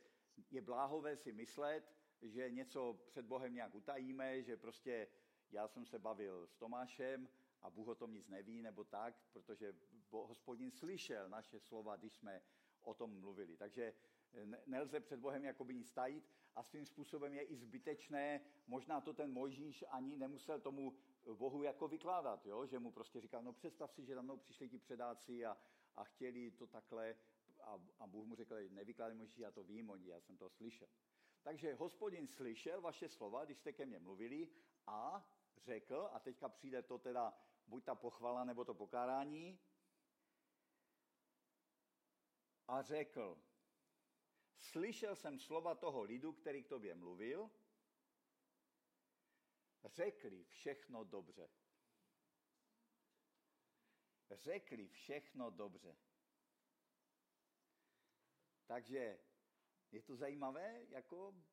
je 0.51 0.62
bláhové 0.62 1.17
si 1.17 1.31
myslet, 1.31 1.95
že 2.21 2.51
něco 2.51 3.03
před 3.05 3.25
Bohem 3.25 3.53
nějak 3.53 3.75
utajíme, 3.75 4.43
že 4.43 4.57
prostě 4.57 5.07
já 5.51 5.67
jsem 5.67 5.86
se 5.86 5.99
bavil 5.99 6.47
s 6.47 6.55
Tomášem 6.55 7.29
a 7.63 7.69
Bůh 7.69 7.88
o 7.88 7.95
tom 7.95 8.13
nic 8.13 8.28
neví 8.28 8.62
nebo 8.62 8.84
tak, 8.84 9.15
protože 9.32 9.76
hospodin 10.10 10.71
slyšel 10.71 11.30
naše 11.30 11.60
slova, 11.60 11.95
když 11.95 12.13
jsme 12.13 12.41
o 12.82 12.93
tom 12.93 13.19
mluvili. 13.19 13.58
Takže 13.58 13.93
nelze 14.65 14.99
před 14.99 15.19
Bohem 15.19 15.45
jakoby 15.45 15.73
nic 15.73 15.91
tajit 15.91 16.30
a 16.56 16.63
svým 16.63 16.86
způsobem 16.86 17.34
je 17.34 17.43
i 17.43 17.56
zbytečné, 17.56 18.41
možná 18.67 19.02
to 19.02 19.13
ten 19.13 19.32
Mojžíš 19.32 19.86
ani 19.89 20.17
nemusel 20.17 20.60
tomu 20.60 20.97
Bohu 21.34 21.63
jako 21.63 21.88
vykládat, 21.88 22.45
jo? 22.45 22.65
že 22.65 22.80
mu 22.80 22.91
prostě 22.91 23.21
říkal, 23.21 23.43
no 23.43 23.54
představ 23.54 23.91
si, 23.91 24.06
že 24.06 24.15
tam 24.15 24.26
mnou 24.26 24.38
přišli 24.38 24.69
ti 24.69 24.80
předáci 24.80 25.45
a, 25.45 25.58
a 25.95 26.04
chtěli 26.04 26.52
to 26.52 26.67
takhle 26.67 27.15
a, 27.62 27.80
a 27.99 28.08
Bůh 28.08 28.26
mu 28.26 28.36
řekl, 28.36 28.56
nevykládej 28.69 29.17
Mojžíš, 29.17 29.38
já 29.38 29.52
to 29.52 29.63
vím, 29.63 29.91
já 30.04 30.19
jsem 30.19 30.38
to 30.38 30.49
slyšel. 30.49 30.88
Takže 31.41 31.73
hospodin 31.73 32.28
slyšel 32.28 32.82
vaše 32.82 33.10
slova, 33.10 33.45
když 33.45 33.58
jste 33.58 33.73
ke 33.73 33.86
mně 33.86 33.99
mluvili 33.99 34.49
a 34.88 35.30
řekl, 35.58 36.10
a 36.12 36.19
teďka 36.19 36.49
přijde 36.49 36.82
to 36.82 36.97
teda 36.97 37.34
buď 37.67 37.84
ta 37.84 37.95
pochvala, 37.95 38.43
nebo 38.43 38.65
to 38.65 38.73
pokárání. 38.73 39.60
A 42.67 42.82
řekl, 42.82 43.43
slyšel 44.58 45.15
jsem 45.15 45.39
slova 45.39 45.76
toho 45.76 46.04
lidu, 46.04 46.34
který 46.34 46.63
k 46.63 46.67
tobě 46.67 46.95
mluvil, 46.95 47.52
řekli 49.86 50.43
všechno 50.43 51.04
dobře. 51.04 51.49
Řekli 54.32 54.88
všechno 54.88 55.49
dobře. 55.49 55.97
Takže 58.65 59.19
je 59.91 60.02
to 60.02 60.15
zajímavé, 60.15 60.86
jako 60.89 61.43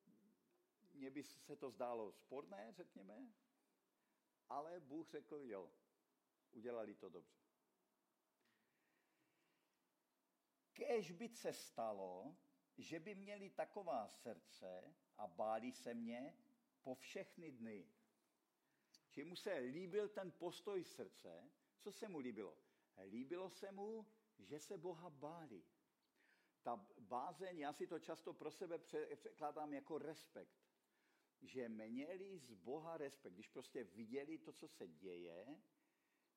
mně 0.93 1.11
by 1.11 1.23
se 1.23 1.57
to 1.57 1.71
zdálo 1.71 2.13
sporné, 2.13 2.73
řekněme, 2.73 3.33
ale 4.49 4.81
Bůh 4.81 5.09
řekl 5.09 5.41
jo 5.45 5.73
udělali 6.53 6.95
to 6.95 7.09
dobře. 7.09 7.41
Kéž 10.73 11.11
by 11.11 11.29
se 11.29 11.53
stalo, 11.53 12.37
že 12.79 13.01
by 13.01 13.15
měli 13.15 13.51
taková 13.51 14.09
srdce 14.09 14.95
a 15.17 15.27
báli 15.27 15.73
se 15.73 15.95
mě 15.95 16.37
po 16.83 16.95
všechny 16.95 17.53
dny. 17.53 17.89
Či 19.11 19.25
mu 19.25 19.37
se 19.37 19.55
líbil 19.55 20.09
ten 20.09 20.33
postoj 20.33 20.85
srdce, 20.85 21.51
co 21.79 21.93
se 21.93 22.09
mu 22.09 22.19
líbilo? 22.19 22.59
Líbilo 23.05 23.51
se 23.51 23.73
mu, 23.73 24.07
že 24.39 24.61
se 24.61 24.79
Boha 24.79 25.11
báli. 25.11 25.65
ta 26.63 26.87
bázeň, 26.99 27.59
já 27.59 27.73
si 27.73 27.87
to 27.87 27.99
často 27.99 28.35
pro 28.35 28.51
sebe 28.51 28.79
překládám 28.79 29.73
jako 29.73 29.99
respekt. 29.99 30.59
Že 31.41 31.69
měli 31.69 32.39
z 32.39 32.55
Boha 32.55 32.97
respekt. 32.97 33.33
Když 33.35 33.49
prostě 33.49 33.85
viděli 33.85 34.39
to, 34.39 34.53
co 34.53 34.69
se 34.69 34.89
děje, 34.89 35.61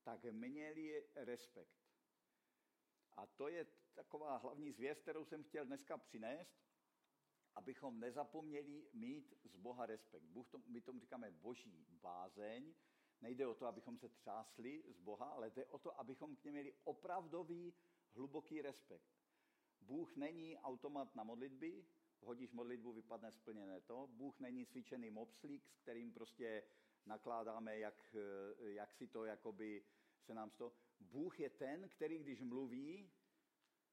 tak 0.04 0.24
měli 0.24 1.08
respekt. 1.16 1.84
A 3.12 3.26
to 3.26 3.48
je 3.48 3.68
taková 3.94 4.38
hlavní 4.38 4.72
zvěst, 4.72 5.02
kterou 5.02 5.26
jsem 5.26 5.44
chtěl 5.44 5.66
dneska 5.66 5.98
přinést, 5.98 6.64
abychom 7.56 8.00
nezapomněli 8.00 8.88
mít 8.94 9.34
z 9.44 9.56
Boha 9.56 9.86
respekt. 9.86 10.24
Bůh 10.24 10.50
to, 10.50 10.58
my 10.68 10.82
tomu 10.82 11.00
říkáme 11.00 11.32
boží 11.32 11.86
bázeň. 11.90 12.74
Nejde 13.22 13.48
o 13.48 13.54
to, 13.54 13.66
abychom 13.66 13.98
se 13.98 14.10
třásli 14.10 14.84
z 14.88 15.00
Boha, 15.00 15.26
ale 15.26 15.50
jde 15.50 15.66
o 15.66 15.78
to, 15.78 16.00
abychom 16.00 16.36
k 16.36 16.44
němu 16.44 16.54
měli 16.54 16.74
opravdový, 16.84 17.74
hluboký 18.14 18.62
respekt. 18.62 19.08
Bůh 19.80 20.16
není 20.16 20.58
automat 20.58 21.16
na 21.16 21.24
modlitby, 21.24 21.86
hodíš 22.22 22.52
modlitbu, 22.52 22.94
vypadne 22.94 23.32
splněné 23.32 23.82
to. 23.82 24.08
Bůh 24.08 24.40
není 24.40 24.66
cvičený 24.66 25.10
mopslík, 25.10 25.68
s 25.68 25.78
kterým 25.78 26.14
prostě 26.14 26.64
nakládáme, 27.06 27.80
jak, 27.80 28.16
jak 28.60 28.94
si 28.94 29.08
to 29.08 29.26
jakoby 29.26 29.86
se 30.20 30.34
nám 30.34 30.50
to. 30.50 30.74
Bůh 31.00 31.40
je 31.40 31.50
ten, 31.50 31.90
který 31.90 32.20
když 32.20 32.42
mluví, 32.42 33.12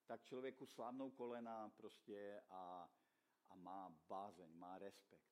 tak 0.07 0.23
člověku 0.23 0.67
slámnou 0.67 1.11
kolena 1.11 1.69
prostě 1.69 2.43
a, 2.49 2.91
a 3.49 3.55
má 3.55 3.97
bázeň, 4.09 4.57
má 4.59 4.79
respekt. 4.79 5.31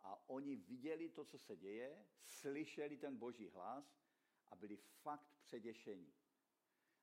A 0.00 0.28
oni 0.28 0.56
viděli 0.56 1.08
to, 1.08 1.24
co 1.24 1.38
se 1.38 1.56
děje, 1.56 2.06
slyšeli 2.26 2.96
ten 2.96 3.16
boží 3.16 3.48
hlas 3.48 4.00
a 4.48 4.56
byli 4.56 4.76
fakt 4.76 5.34
předěšení. 5.42 6.12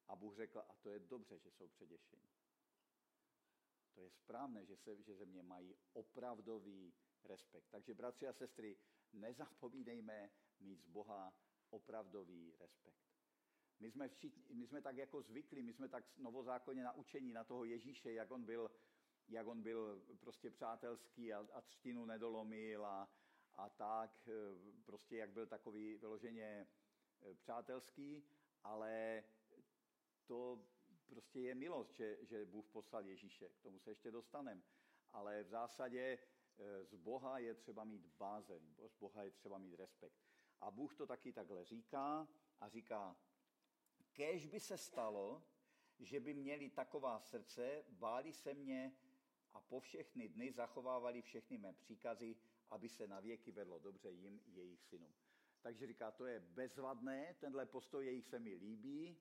A 0.07 0.15
Bůh 0.15 0.35
řekl, 0.35 0.59
a 0.59 0.75
to 0.75 0.89
je 0.89 0.99
dobře, 0.99 1.39
že 1.39 1.51
jsou 1.51 1.67
předěšení. 1.67 2.29
To 3.93 4.01
je 4.01 4.09
správné, 4.09 4.65
že, 4.65 4.77
se, 4.77 5.01
že 5.01 5.15
ze 5.15 5.25
mě 5.25 5.43
mají 5.43 5.75
opravdový 5.93 6.93
respekt. 7.23 7.67
Takže 7.69 7.93
bratři 7.93 8.27
a 8.27 8.33
sestry, 8.33 8.77
nezapomínejme 9.13 10.29
mít 10.59 10.81
z 10.81 10.87
Boha 10.87 11.33
opravdový 11.69 12.53
respekt. 12.59 13.07
My 13.79 13.91
jsme, 13.91 14.07
všichni, 14.07 14.43
my 14.53 14.67
jsme 14.67 14.81
tak 14.81 14.97
jako 14.97 15.21
zvykli, 15.21 15.61
my 15.61 15.73
jsme 15.73 15.89
tak 15.89 16.17
novozákonně 16.17 16.83
naučení 16.83 17.33
na 17.33 17.43
toho 17.43 17.63
Ježíše, 17.63 18.13
jak 18.13 18.31
on 18.31 18.45
byl, 18.45 18.71
jak 19.27 19.47
on 19.47 19.61
byl 19.61 20.05
prostě 20.19 20.51
přátelský 20.51 21.33
a, 21.33 21.47
a 21.53 21.61
třtinu 21.61 22.05
nedolomil 22.05 22.85
a, 22.85 23.09
a 23.55 23.69
tak, 23.69 24.27
e, 24.27 24.31
prostě 24.85 25.17
jak 25.17 25.29
byl 25.29 25.47
takový 25.47 25.97
vyloženě 25.97 26.45
e, 26.45 26.67
přátelský, 27.33 28.23
ale 28.63 29.23
to 30.25 30.65
prostě 31.07 31.39
je 31.39 31.55
milost, 31.55 31.93
že, 31.93 32.17
že 32.21 32.45
Bůh 32.45 32.67
poslal 32.67 33.05
Ježíše, 33.05 33.49
k 33.49 33.61
tomu 33.61 33.79
se 33.79 33.91
ještě 33.91 34.11
dostaneme. 34.11 34.61
Ale 35.11 35.43
v 35.43 35.47
zásadě 35.47 36.17
z 36.81 36.95
Boha 36.95 37.39
je 37.39 37.53
třeba 37.53 37.83
mít 37.83 38.05
bázeň, 38.05 38.75
z 38.87 38.95
Boha 38.95 39.23
je 39.23 39.31
třeba 39.31 39.57
mít 39.57 39.75
respekt. 39.75 40.17
A 40.61 40.71
Bůh 40.71 40.95
to 40.95 41.07
taky 41.07 41.33
takhle 41.33 41.65
říká 41.65 42.27
a 42.59 42.69
říká, 42.69 43.15
Kéž 44.17 44.47
by 44.47 44.59
se 44.59 44.77
stalo, 44.77 45.43
že 45.99 46.19
by 46.19 46.33
měli 46.33 46.69
taková 46.69 47.19
srdce, 47.19 47.85
báli 47.89 48.33
se 48.33 48.53
mě 48.53 48.97
a 49.53 49.61
po 49.61 49.79
všechny 49.79 50.29
dny 50.29 50.51
zachovávali 50.51 51.21
všechny 51.21 51.57
mé 51.57 51.73
příkazy, 51.73 52.35
aby 52.69 52.89
se 52.89 53.07
na 53.07 53.19
věky 53.19 53.51
vedlo 53.51 53.79
dobře 53.79 54.11
jim 54.11 54.41
jejich 54.45 54.83
synům. 54.83 55.15
Takže 55.61 55.87
říká, 55.87 56.11
to 56.11 56.25
je 56.25 56.39
bezvadné, 56.39 57.35
tenhle 57.39 57.65
postoj 57.65 58.05
jejich 58.05 58.25
se 58.25 58.39
mi 58.39 58.55
líbí 58.55 59.17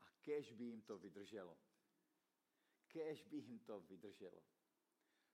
a 0.00 0.10
kéž 0.20 0.52
by 0.52 0.64
jim 0.64 0.82
to 0.82 0.98
vydrželo. 0.98 1.58
Kéž 2.86 3.24
by 3.24 3.36
jim 3.36 3.58
to 3.58 3.80
vydrželo. 3.80 4.42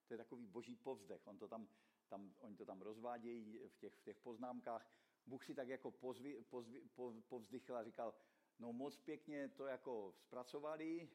To 0.07 0.15
je 0.15 0.19
takový 0.19 0.47
boží 0.47 0.77
povzdech. 0.77 1.27
On 1.27 1.39
to 1.39 1.49
tam, 1.49 1.69
tam, 2.09 2.35
oni 2.39 2.57
to 2.57 2.65
tam 2.65 2.83
rozvádějí 2.83 3.59
v 3.69 3.77
těch, 3.77 3.95
v 3.95 4.03
těch 4.03 4.19
poznámkách. 4.19 4.93
Bůh 5.27 5.45
si 5.45 5.55
tak 5.55 5.69
jako 5.69 5.91
pozvi, 5.91 6.45
pozvi, 6.45 6.89
povzdychl 7.29 7.77
a 7.77 7.85
říkal, 7.85 8.15
no 8.59 8.73
moc 8.73 8.97
pěkně 8.97 9.49
to 9.49 9.67
jako 9.67 10.13
zpracovali, 10.13 11.11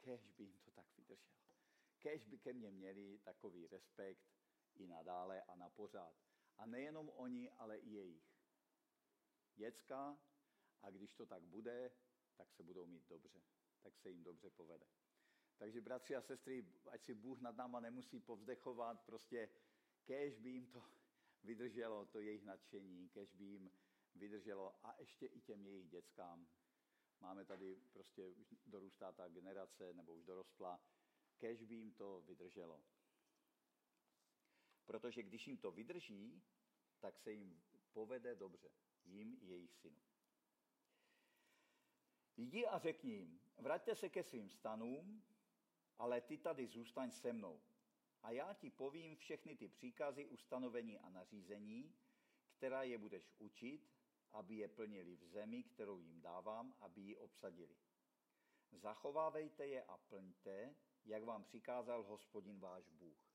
kež 0.00 0.30
by 0.30 0.44
jim 0.44 0.58
to 0.58 0.70
tak 0.70 0.86
vydrželo. 0.96 1.42
Kež 1.98 2.24
by 2.24 2.38
ke 2.38 2.52
mně 2.52 2.70
měli 2.70 3.18
takový 3.18 3.66
respekt 3.66 4.24
i 4.74 4.86
nadále 4.86 5.42
a 5.42 5.54
na 5.54 5.70
pořád. 5.70 6.14
A 6.58 6.66
nejenom 6.66 7.08
oni, 7.08 7.50
ale 7.50 7.78
i 7.78 7.90
jejich. 7.90 8.32
Děcka, 9.54 10.18
a 10.82 10.90
když 10.90 11.14
to 11.14 11.26
tak 11.26 11.42
bude, 11.42 11.90
tak 12.36 12.52
se 12.52 12.62
budou 12.62 12.86
mít 12.86 13.08
dobře. 13.08 13.42
Tak 13.82 13.96
se 13.96 14.10
jim 14.10 14.22
dobře 14.22 14.50
povede. 14.50 14.86
Takže 15.62 15.80
bratři 15.80 16.16
a 16.16 16.22
sestry, 16.22 16.66
ať 16.90 17.02
si 17.02 17.14
Bůh 17.14 17.40
nad 17.40 17.56
náma 17.56 17.80
nemusí 17.80 18.20
povzdechovat, 18.20 19.04
prostě 19.06 19.48
kež 20.04 20.38
by 20.38 20.50
jim 20.50 20.66
to 20.66 20.82
vydrželo, 21.44 22.06
to 22.06 22.20
jejich 22.20 22.44
nadšení, 22.44 23.08
kež 23.08 23.32
by 23.32 23.44
jim 23.44 23.72
vydrželo 24.14 24.86
a 24.86 24.94
ještě 24.98 25.26
i 25.26 25.40
těm 25.40 25.66
jejich 25.66 25.88
dětskám, 25.88 26.48
Máme 27.20 27.44
tady 27.44 27.82
prostě, 27.92 28.26
už 28.26 28.46
dorůstá 28.66 29.12
ta 29.12 29.28
generace, 29.28 29.94
nebo 29.94 30.14
už 30.14 30.24
dorostla, 30.24 30.80
kež 31.38 31.62
by 31.62 31.74
jim 31.74 31.92
to 31.92 32.20
vydrželo. 32.20 32.84
Protože 34.84 35.22
když 35.22 35.46
jim 35.46 35.58
to 35.58 35.70
vydrží, 35.70 36.42
tak 37.00 37.18
se 37.18 37.32
jim 37.32 37.62
povede 37.92 38.34
dobře, 38.34 38.70
jim 39.04 39.38
i 39.40 39.46
jejich 39.46 39.74
synu. 39.74 40.02
Jdi 42.36 42.66
a 42.66 42.78
řekni 42.78 43.12
jim, 43.12 43.40
vraťte 43.58 43.94
se 43.94 44.08
ke 44.08 44.22
svým 44.22 44.50
stanům, 44.50 45.22
ale 45.98 46.20
ty 46.20 46.38
tady 46.38 46.66
zůstaň 46.66 47.10
se 47.10 47.32
mnou. 47.32 47.60
A 48.22 48.30
já 48.30 48.54
ti 48.54 48.70
povím 48.70 49.16
všechny 49.16 49.56
ty 49.56 49.68
příkazy, 49.68 50.26
ustanovení 50.26 50.98
a 50.98 51.08
nařízení, 51.08 51.94
která 52.52 52.82
je 52.82 52.98
budeš 52.98 53.30
učit 53.38 53.92
aby 54.32 54.56
je 54.56 54.68
plnili 54.68 55.16
v 55.16 55.24
zemi, 55.24 55.62
kterou 55.62 55.98
jim 55.98 56.20
dávám, 56.20 56.74
aby 56.80 57.00
ji 57.00 57.16
obsadili. 57.16 57.76
Zachovávejte 58.72 59.66
je 59.66 59.84
a 59.84 59.96
plňte, 59.96 60.74
jak 61.04 61.24
vám 61.24 61.44
přikázal 61.44 62.02
hospodin 62.02 62.60
váš 62.60 62.90
Bůh. 62.90 63.32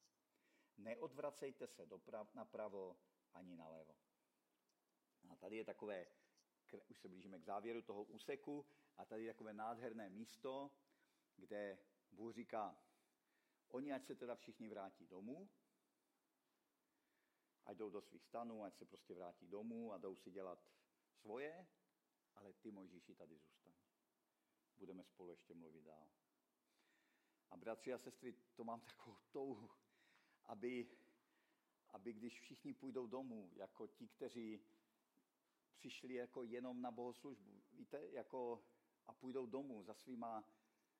Neodvracejte 0.78 1.67
se 1.67 1.86
doprav, 1.86 2.34
napravo 2.34 2.98
ani 3.34 3.56
nalevo. 3.56 3.96
A 5.30 5.36
tady 5.36 5.58
je 5.58 5.65
takové, 5.65 6.08
už 6.89 7.00
se 7.00 7.08
blížíme 7.08 7.39
k 7.39 7.43
závěru 7.43 7.82
toho 7.82 8.04
úseku, 8.04 8.65
a 8.98 9.06
tady 9.06 9.24
je 9.24 9.34
takové 9.34 9.54
nádherné 9.54 10.10
místo, 10.10 10.72
kde 11.36 11.78
Bůh 12.17 12.34
říká, 12.34 12.77
oni 13.67 13.93
ať 13.93 14.06
se 14.06 14.15
teda 14.15 14.36
všichni 14.36 14.69
vrátí 14.69 15.08
domů, 15.08 15.49
ať 17.65 17.77
jdou 17.77 17.89
do 17.89 18.01
svých 18.01 18.23
stanů, 18.23 18.63
ať 18.63 18.77
se 18.77 18.86
prostě 18.86 19.13
vrátí 19.13 19.47
domů 19.47 19.93
a 19.93 19.97
jdou 19.97 20.15
si 20.15 20.32
dělat 20.32 20.60
svoje, 21.21 21.67
ale 22.36 22.53
ty, 22.53 22.71
Mojžíši, 22.71 23.15
tady 23.15 23.38
zůstaň. 23.38 23.73
Budeme 24.77 25.03
spolu 25.03 25.32
ještě 25.32 25.53
mluvit 25.53 25.84
dál. 25.84 26.08
A 27.49 27.58
bratři 27.58 27.93
a 27.93 27.97
sestry, 27.97 28.36
to 28.56 28.63
mám 28.63 28.82
takovou 28.82 29.17
touhu, 29.32 29.69
aby, 30.45 30.89
aby 31.89 32.13
když 32.13 32.41
všichni 32.41 32.73
půjdou 32.73 33.08
domů, 33.08 33.51
jako 33.53 33.88
ti, 33.88 34.08
kteří 34.08 34.62
přišli 35.75 36.13
jako 36.13 36.43
jenom 36.43 36.82
na 36.82 36.91
bohoslužbu, 36.91 37.62
víte, 37.71 38.08
jako 38.12 38.63
a 39.08 39.13
půjdou 39.13 39.45
domů 39.45 39.84
za 39.84 39.93
svýma, 39.93 40.43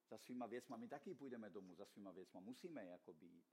za 0.10 0.18
svýma 0.18 0.46
věcma. 0.46 0.78
My 0.78 0.88
taky 0.88 1.16
půjdeme 1.16 1.50
domů 1.50 1.76
za 1.76 1.86
svýma 1.86 2.12
věcma, 2.12 2.40
musíme 2.40 2.86
jako 2.86 3.14
být. 3.14 3.46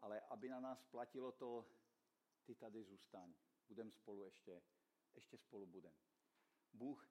Ale 0.00 0.20
aby 0.20 0.48
na 0.48 0.60
nás 0.60 0.84
platilo 0.84 1.32
to, 1.32 1.68
ty 2.44 2.54
tady 2.54 2.84
zůstaň, 2.84 3.34
budeme 3.68 3.90
spolu 3.90 4.24
ještě 4.24 4.62
ještě 5.14 5.38
spolu 5.38 5.66
budeme. 5.66 5.96
Bůh, 6.72 7.08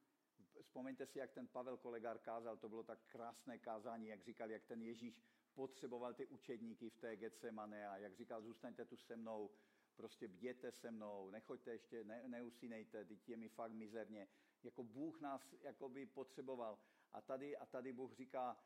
vzpomeňte 0.61 1.05
si, 1.05 1.19
jak 1.19 1.31
ten 1.31 1.47
Pavel 1.47 1.77
Kolegár 1.77 2.19
kázal, 2.19 2.57
to 2.57 2.69
bylo 2.69 2.83
tak 2.83 2.99
krásné 3.07 3.59
kázání, 3.59 4.07
jak 4.07 4.23
říkal, 4.23 4.51
jak 4.51 4.65
ten 4.65 4.81
Ježíš 4.81 5.23
potřeboval 5.53 6.13
ty 6.13 6.27
učedníky 6.27 6.89
v 6.89 6.97
té 6.97 7.15
Getsemane 7.15 7.89
a 7.89 7.97
jak 7.97 8.15
říkal, 8.15 8.41
zůstaňte 8.41 8.85
tu 8.85 8.97
se 8.97 9.15
mnou, 9.15 9.51
prostě 9.95 10.27
bděte 10.27 10.71
se 10.71 10.91
mnou, 10.91 11.29
nechoďte 11.29 11.71
ještě, 11.71 12.03
ne, 12.03 12.27
neusínejte, 12.27 13.05
teď 13.05 13.29
je 13.29 13.37
mi 13.37 13.49
fakt 13.49 13.71
mizerně. 13.71 14.27
Jako 14.63 14.83
Bůh 14.83 15.21
nás 15.21 15.53
jakoby 15.61 16.05
potřeboval. 16.05 16.79
A 17.13 17.21
tady, 17.21 17.57
a 17.57 17.65
tady 17.65 17.93
Bůh 17.93 18.13
říká, 18.13 18.57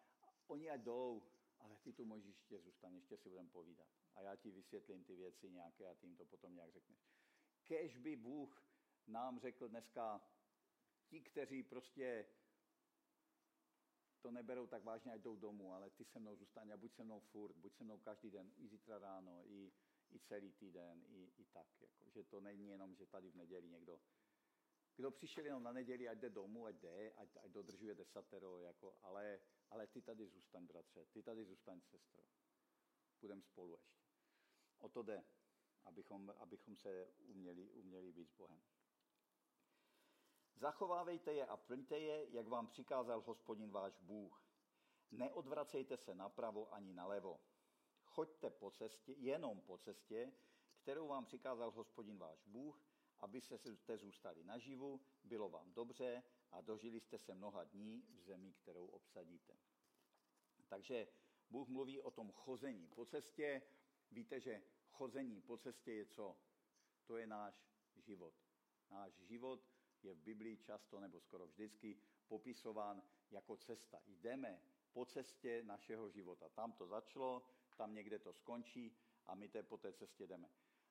oni 0.47 0.69
ať 0.69 0.81
jdou, 0.81 1.23
ale 1.59 1.77
ty 1.77 1.93
tu 1.93 2.05
můžeš 2.05 2.35
ještě 2.35 2.59
zůstat, 2.61 2.91
ještě 2.93 3.17
si 3.17 3.29
budeme 3.29 3.49
povídat. 3.49 3.87
A 4.15 4.21
já 4.21 4.35
ti 4.35 4.51
vysvětlím 4.51 5.03
ty 5.03 5.15
věci 5.15 5.49
nějaké 5.49 5.87
a 5.87 5.93
ty 5.93 6.07
jim 6.07 6.17
to 6.17 6.25
potom 6.25 6.55
nějak 6.55 6.71
řekneš. 6.73 6.99
Kež 7.63 7.97
by 7.97 8.15
Bůh 8.15 8.63
nám 9.07 9.39
řekl 9.39 9.67
dneska, 9.67 10.21
ti, 11.07 11.21
kteří 11.21 11.63
prostě 11.63 12.25
to 14.21 14.31
neberou 14.31 14.67
tak 14.67 14.83
vážně, 14.83 15.13
ať 15.13 15.21
jdou 15.21 15.35
domů, 15.35 15.73
ale 15.73 15.89
ty 15.89 16.05
se 16.05 16.19
mnou 16.19 16.35
zůstaň 16.35 16.71
a 16.71 16.77
buď 16.77 16.93
se 16.93 17.03
mnou 17.03 17.19
furt, 17.19 17.55
buď 17.55 17.75
se 17.75 17.83
mnou 17.83 17.97
každý 17.97 18.31
den, 18.31 18.51
i 18.57 18.67
zítra 18.67 18.97
ráno, 18.97 19.43
i, 19.45 19.71
i 20.11 20.19
celý 20.19 20.51
týden, 20.51 21.03
i, 21.07 21.31
i 21.37 21.45
tak. 21.45 21.67
Jako, 21.81 22.09
že 22.09 22.23
to 22.23 22.41
není 22.41 22.67
jenom, 22.67 22.95
že 22.95 23.05
tady 23.05 23.31
v 23.31 23.35
neděli 23.35 23.69
někdo 23.69 23.99
Kdo 24.97 25.11
přišel 25.11 25.45
jenom 25.45 25.63
na 25.63 25.71
neděli, 25.71 26.09
ať 26.09 26.17
jde 26.17 26.29
domů, 26.29 26.65
ať 26.65 26.75
jde, 26.75 27.13
ať, 27.13 27.37
ať 27.43 27.51
dodržuje 27.51 27.95
desatero, 27.95 28.59
jako, 28.59 28.97
ale, 29.01 29.39
ale 29.69 29.87
ty 29.87 30.01
tady 30.01 30.27
zůstaň, 30.27 30.65
bratře, 30.65 31.05
ty 31.05 31.23
tady 31.23 31.45
zůstaň, 31.45 31.81
sestro. 31.81 32.23
Půjdeme 33.19 33.41
spolu 33.41 33.71
ještě. 33.71 33.97
O 34.77 34.89
to 34.89 35.03
jde, 35.03 35.23
abychom, 35.85 36.33
abychom 36.37 36.75
se 36.75 37.07
uměli, 37.17 37.69
uměli 37.69 38.11
být 38.11 38.29
s 38.29 38.33
Bohem. 38.33 38.61
Zachovávejte 40.55 41.33
je 41.33 41.45
a 41.45 41.57
plňte 41.57 41.99
je, 41.99 42.29
jak 42.29 42.47
vám 42.47 42.67
přikázal 42.67 43.21
hospodin 43.21 43.71
váš 43.71 43.99
Bůh. 43.99 44.43
Neodvracejte 45.11 45.97
se 45.97 46.15
napravo 46.15 46.73
ani 46.73 46.93
nalevo. 46.93 47.39
Choďte 48.05 48.49
po 48.49 48.71
cestě, 48.71 49.11
jenom 49.11 49.61
po 49.61 49.77
cestě, 49.77 50.33
kterou 50.77 51.07
vám 51.07 51.25
přikázal 51.25 51.71
hospodin 51.71 52.17
váš 52.17 52.43
Bůh, 52.45 52.86
aby 53.19 53.41
jste 53.41 53.97
zůstali 53.97 54.43
naživu, 54.43 55.01
bylo 55.23 55.49
vám 55.49 55.73
dobře 55.73 56.23
a 56.51 56.61
dožili 56.61 56.99
jste 56.99 57.17
se 57.17 57.35
mnoha 57.35 57.63
dní 57.63 58.01
v 58.01 58.21
zemi, 58.21 58.53
kterou 58.53 58.85
obsadíte. 58.85 59.57
Takže 60.67 61.07
Bůh 61.49 61.67
mluví 61.67 62.01
o 62.01 62.11
tom 62.11 62.31
chození 62.31 62.87
po 62.87 63.05
cestě. 63.05 63.61
Víte, 64.11 64.39
že 64.39 64.63
chození 64.89 65.41
po 65.41 65.57
cestě 65.57 65.93
je 65.93 66.05
co? 66.05 66.37
To 67.05 67.17
je 67.17 67.27
náš 67.27 67.67
život. 67.95 68.33
Náš 68.89 69.13
život 69.13 69.67
je 70.03 70.13
v 70.13 70.21
Biblii 70.21 70.57
často 70.57 70.99
nebo 70.99 71.19
skoro 71.19 71.47
vždycky 71.47 71.97
popisován 72.27 73.03
jako 73.31 73.57
cesta. 73.57 74.01
Jdeme 74.07 74.61
po 74.91 75.05
cestě 75.05 75.63
našeho 75.63 76.09
života. 76.09 76.49
Tam 76.49 76.71
to 76.71 76.87
začalo, 76.87 77.45
tam 77.75 77.93
někde 77.93 78.19
to 78.19 78.33
skončí 78.33 78.97
a 79.25 79.35
my 79.35 79.49
te 79.49 79.63
po 79.63 79.77
té 79.77 79.93
cestě 79.93 80.27
jdeme. 80.27 80.49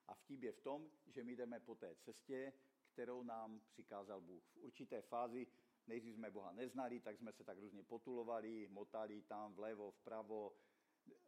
A 0.09 0.15
vtip 0.15 0.43
je 0.43 0.53
v 0.53 0.61
tom, 0.61 0.91
že 1.07 1.25
my 1.25 1.37
jdeme 1.37 1.61
po 1.61 1.75
té 1.75 1.95
cestě, 1.95 2.53
kterou 2.93 3.23
nám 3.23 3.61
přikázal 3.69 4.21
Bůh. 4.21 4.45
V 4.45 4.57
určité 4.57 5.03
fázi, 5.03 5.47
nejdřív 5.87 6.15
jsme 6.15 6.31
Boha 6.31 6.53
neznali, 6.53 7.01
tak 7.01 7.19
jsme 7.19 7.33
se 7.33 7.45
tak 7.45 7.59
různě 7.59 7.83
potulovali, 7.83 8.69
motali 8.69 9.23
tam 9.23 9.55
vlevo, 9.55 9.91
vpravo, 9.91 10.57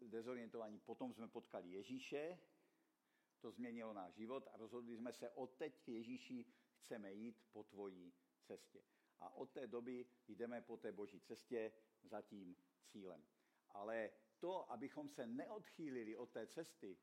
dezorientovaní. 0.00 0.80
Potom 0.80 1.12
jsme 1.12 1.28
potkali 1.28 1.68
Ježíše, 1.68 2.38
to 3.40 3.50
změnilo 3.50 3.92
náš 3.92 4.14
život 4.14 4.48
a 4.52 4.56
rozhodli 4.56 4.96
jsme 4.96 5.12
se, 5.12 5.30
od 5.30 5.56
teď 5.56 5.88
Ježíši 5.88 6.46
chceme 6.78 7.12
jít 7.12 7.42
po 7.52 7.64
tvojí 7.64 8.12
cestě. 8.42 8.82
A 9.20 9.34
od 9.34 9.50
té 9.50 9.66
doby 9.66 10.06
jdeme 10.28 10.60
po 10.60 10.76
té 10.76 10.92
boží 10.92 11.20
cestě 11.20 11.72
za 12.02 12.22
tím 12.22 12.56
cílem. 12.86 13.24
Ale 13.70 14.10
to, 14.38 14.72
abychom 14.72 15.08
se 15.08 15.26
neodchýlili 15.26 16.16
od 16.16 16.30
té 16.30 16.46
cesty, 16.46 16.98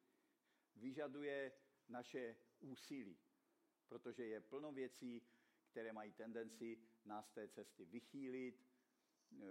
vyžaduje 0.76 1.52
naše 1.90 2.36
úsilí, 2.60 3.18
protože 3.88 4.26
je 4.26 4.42
plno 4.42 4.72
věcí, 4.72 5.22
které 5.72 5.94
mají 5.94 6.12
tendenci 6.12 6.78
nás 7.06 7.30
té 7.30 7.48
cesty 7.48 7.86
vychýlit, 7.86 8.66
e, 9.32 9.46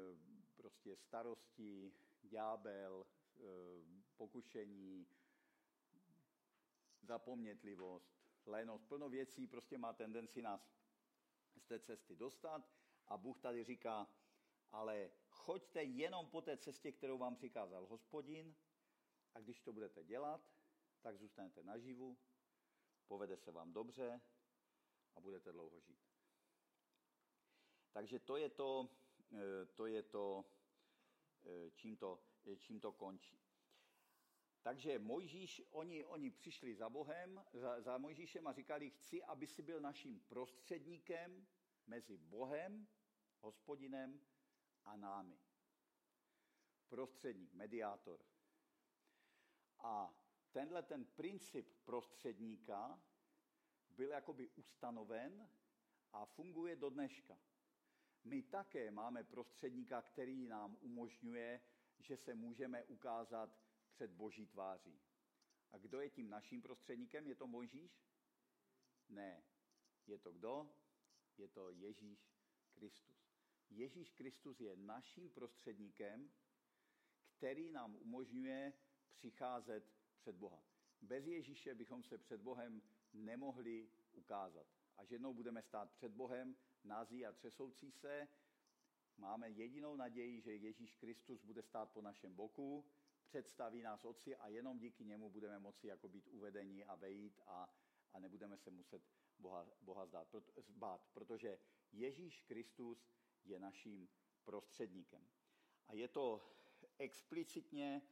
prostě 0.56 0.96
starosti, 0.96 1.92
ďábel, 2.22 3.06
e, 3.06 3.40
pokušení, 4.16 5.06
zapomnětlivost, 7.02 8.14
lenost, 8.46 8.88
plno 8.88 9.08
věcí 9.08 9.46
prostě 9.46 9.78
má 9.78 9.92
tendenci 9.92 10.42
nás 10.42 10.74
z 11.56 11.64
té 11.66 11.80
cesty 11.80 12.16
dostat 12.16 12.70
a 13.08 13.16
Bůh 13.16 13.38
tady 13.40 13.64
říká, 13.64 14.08
ale 14.72 15.10
choďte 15.28 15.82
jenom 15.82 16.26
po 16.26 16.40
té 16.40 16.56
cestě, 16.56 16.92
kterou 16.92 17.18
vám 17.18 17.34
přikázal 17.34 17.86
hospodin 17.86 18.54
a 19.34 19.40
když 19.40 19.60
to 19.60 19.72
budete 19.72 20.04
dělat, 20.04 20.50
tak 21.04 21.18
zůstanete 21.18 21.62
naživu, 21.62 22.18
povede 23.06 23.36
se 23.36 23.52
vám 23.52 23.72
dobře 23.72 24.20
a 25.14 25.20
budete 25.20 25.52
dlouho 25.52 25.80
žít. 25.80 26.00
Takže 27.92 28.18
to 28.18 28.36
je 28.36 28.48
to, 28.48 28.88
eh, 29.32 29.66
to, 29.66 29.86
je 29.86 30.02
to 30.02 30.44
eh, 31.44 31.70
čím, 31.70 31.96
to 31.96 32.22
čím 32.58 32.80
to 32.80 32.92
končí. 32.92 33.40
Takže 34.62 34.98
Mojžíš, 34.98 35.62
oni, 35.70 36.04
oni 36.04 36.30
přišli 36.30 36.74
za 36.74 36.88
Bohem, 36.88 37.44
za, 37.52 37.80
za 37.80 37.98
Mojžíšem 37.98 38.46
a 38.46 38.52
říkali, 38.52 38.90
chci, 38.90 39.22
aby 39.22 39.46
si 39.46 39.62
byl 39.62 39.80
naším 39.80 40.20
prostředníkem 40.20 41.46
mezi 41.86 42.16
Bohem, 42.16 42.88
hospodinem 43.40 44.20
a 44.84 44.96
námi. 44.96 45.38
Prostředník, 46.88 47.52
mediátor. 47.52 48.24
A 49.78 50.23
tenhle 50.54 50.82
ten 50.82 51.04
princip 51.04 51.68
prostředníka 51.84 53.02
byl 53.90 54.10
jakoby 54.10 54.48
ustanoven 54.48 55.48
a 56.12 56.24
funguje 56.24 56.76
do 56.76 56.90
dneška. 56.90 57.38
My 58.24 58.42
také 58.42 58.90
máme 58.90 59.24
prostředníka, 59.24 60.02
který 60.02 60.46
nám 60.46 60.76
umožňuje, 60.80 61.60
že 61.98 62.16
se 62.16 62.34
můžeme 62.34 62.84
ukázat 62.84 63.58
před 63.90 64.10
boží 64.10 64.46
tváří. 64.46 65.00
A 65.72 65.78
kdo 65.78 66.00
je 66.00 66.10
tím 66.10 66.30
naším 66.30 66.62
prostředníkem? 66.62 67.26
Je 67.26 67.34
to 67.34 67.46
Mojžíš? 67.46 68.04
Ne. 69.08 69.44
Je 70.06 70.18
to 70.18 70.32
kdo? 70.32 70.70
Je 71.38 71.48
to 71.48 71.70
Ježíš 71.70 72.32
Kristus. 72.72 73.16
Ježíš 73.70 74.10
Kristus 74.10 74.60
je 74.60 74.76
naším 74.76 75.30
prostředníkem, 75.30 76.30
který 77.36 77.70
nám 77.70 77.96
umožňuje 77.96 78.72
přicházet 79.14 80.03
před 80.24 80.36
Boha. 80.36 80.62
Bez 81.00 81.26
Ježíše 81.26 81.74
bychom 81.74 82.02
se 82.02 82.18
před 82.18 82.40
Bohem 82.40 82.82
nemohli 83.12 83.90
ukázat. 84.12 84.66
Až 84.96 85.10
jednou 85.10 85.34
budeme 85.34 85.62
stát 85.62 85.92
před 85.92 86.12
Bohem, 86.12 86.56
nází 86.84 87.26
a 87.26 87.32
třesoucí 87.32 87.92
se, 87.92 88.28
máme 89.16 89.50
jedinou 89.50 89.96
naději, 89.96 90.40
že 90.40 90.54
Ježíš 90.54 90.94
Kristus 90.94 91.42
bude 91.42 91.62
stát 91.62 91.90
po 91.90 92.02
našem 92.02 92.34
boku, 92.34 92.84
představí 93.26 93.82
nás 93.82 94.04
otci 94.04 94.36
a 94.36 94.48
jenom 94.48 94.78
díky 94.78 95.04
němu 95.04 95.30
budeme 95.30 95.58
moci 95.58 95.86
jako 95.86 96.08
být 96.08 96.28
uvedení 96.28 96.84
a 96.84 96.94
vejít 96.94 97.40
a, 97.46 97.74
a 98.12 98.18
nebudeme 98.18 98.56
se 98.56 98.70
muset 98.70 99.02
Boha, 99.38 99.66
Boha 99.80 100.06
zdát, 100.06 100.28
proto, 100.28 100.62
zbát, 100.62 101.08
protože 101.12 101.58
Ježíš 101.92 102.40
Kristus 102.40 103.10
je 103.44 103.60
naším 103.60 104.08
prostředníkem. 104.44 105.28
A 105.88 105.94
je 105.94 106.08
to 106.08 106.54
explicitně 106.98 108.02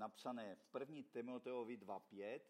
napsané 0.00 0.56
v 0.56 0.74
1. 0.80 1.02
Timoteovi 1.12 1.76
2.5. 1.76 2.40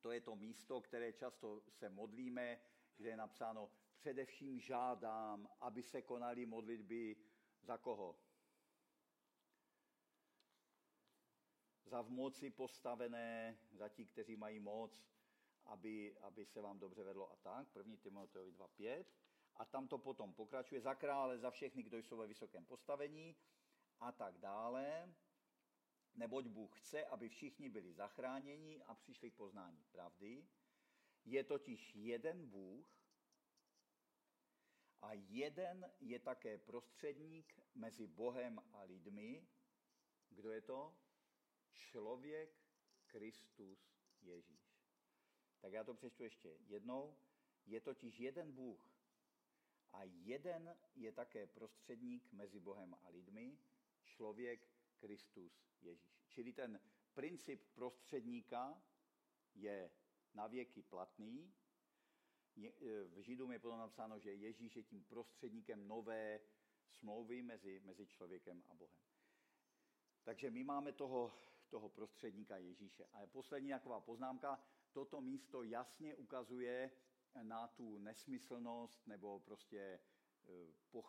To 0.00 0.12
je 0.12 0.20
to 0.20 0.36
místo, 0.36 0.80
které 0.80 1.12
často 1.12 1.62
se 1.68 1.88
modlíme, 1.88 2.60
kde 2.96 3.08
je 3.08 3.16
napsáno 3.16 3.70
především 3.96 4.60
žádám, 4.60 5.48
aby 5.60 5.82
se 5.82 6.02
konaly 6.02 6.46
modlitby 6.46 7.16
za 7.62 7.78
koho? 7.78 8.18
Za 11.84 12.02
v 12.02 12.10
moci 12.10 12.50
postavené, 12.50 13.58
za 13.72 13.88
ti, 13.88 14.06
kteří 14.06 14.36
mají 14.36 14.60
moc, 14.60 15.04
aby, 15.64 16.16
aby 16.20 16.46
se 16.46 16.60
vám 16.60 16.78
dobře 16.78 17.02
vedlo 17.02 17.32
a 17.32 17.36
tak. 17.36 17.76
1. 17.76 17.96
Timoteovi 17.96 18.52
2.5. 18.52 19.04
A 19.56 19.64
tam 19.64 19.88
to 19.88 19.98
potom 19.98 20.34
pokračuje 20.34 20.80
za 20.80 20.94
krále, 20.94 21.38
za 21.38 21.50
všechny, 21.50 21.82
kdo 21.82 21.98
jsou 21.98 22.16
ve 22.16 22.26
vysokém 22.26 22.64
postavení 22.64 23.36
a 24.00 24.12
tak 24.12 24.38
dále 24.38 25.14
neboť 26.14 26.46
Bůh 26.46 26.80
chce, 26.80 27.04
aby 27.04 27.28
všichni 27.28 27.68
byli 27.68 27.92
zachráněni 27.92 28.82
a 28.82 28.94
přišli 28.94 29.30
k 29.30 29.34
poznání 29.34 29.84
pravdy. 29.92 30.48
Je 31.24 31.44
totiž 31.44 31.94
jeden 31.94 32.46
Bůh 32.46 33.04
a 35.02 35.12
jeden 35.12 35.90
je 36.00 36.18
také 36.18 36.58
prostředník 36.58 37.60
mezi 37.74 38.06
Bohem 38.06 38.58
a 38.72 38.82
lidmi. 38.82 39.46
Kdo 40.30 40.50
je 40.50 40.60
to? 40.60 40.96
Člověk 41.72 42.50
Kristus 43.06 43.94
Ježíš. 44.20 44.84
Tak 45.60 45.72
já 45.72 45.84
to 45.84 45.94
přečtu 45.94 46.22
ještě 46.22 46.56
jednou. 46.60 47.16
Je 47.66 47.80
totiž 47.80 48.20
jeden 48.20 48.52
Bůh 48.52 48.94
a 49.92 50.02
jeden 50.02 50.76
je 50.94 51.12
také 51.12 51.46
prostředník 51.46 52.32
mezi 52.32 52.60
Bohem 52.60 52.94
a 53.02 53.08
lidmi, 53.08 53.58
člověk 54.04 54.73
Kristus 54.94 55.66
Ježíš. 55.80 56.24
Čili 56.28 56.52
ten 56.52 56.80
princip 57.14 57.64
prostředníka 57.74 58.82
je 59.54 59.90
na 60.34 60.46
věky 60.46 60.82
platný. 60.82 61.54
E, 62.64 62.70
v 63.04 63.22
Židům 63.22 63.52
je 63.52 63.58
potom 63.58 63.78
napsáno, 63.78 64.18
že 64.18 64.34
Ježíš 64.34 64.76
je 64.76 64.82
tím 64.82 65.04
prostředníkem 65.04 65.88
nové 65.88 66.40
smlouvy 66.88 67.42
mezi, 67.42 67.80
mezi 67.84 68.06
člověkem 68.06 68.62
a 68.68 68.74
Bohem. 68.74 69.00
Takže 70.22 70.50
my 70.50 70.64
máme 70.64 70.92
toho, 70.92 71.32
toho 71.68 71.88
prostředníka 71.88 72.56
Ježíše. 72.56 73.04
A 73.12 73.26
poslední 73.26 73.70
taková 73.70 74.00
poznámka, 74.00 74.64
toto 74.92 75.20
místo 75.20 75.62
jasně 75.62 76.14
ukazuje 76.14 76.90
na 77.42 77.68
tu 77.68 77.98
nesmyslnost 77.98 79.06
nebo 79.06 79.40
prostě 79.40 79.78
e, 79.78 80.00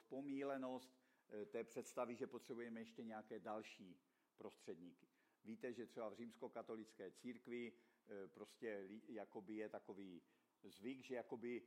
pomílenost 0.10 1.05
té 1.46 1.64
představy, 1.64 2.16
že 2.16 2.28
potřebujeme 2.28 2.80
ještě 2.80 3.04
nějaké 3.04 3.40
další 3.40 4.00
prostředníky. 4.38 5.08
Víte, 5.44 5.74
že 5.74 5.86
třeba 5.86 6.10
v 6.10 6.16
římskokatolické 6.16 7.12
církvi 7.12 7.74
eh, 7.74 8.28
prostě 8.28 8.88
jakoby 9.08 9.56
je 9.56 9.70
takový 9.70 10.22
zvyk, 10.64 11.02
že 11.02 11.16
jakoby 11.16 11.62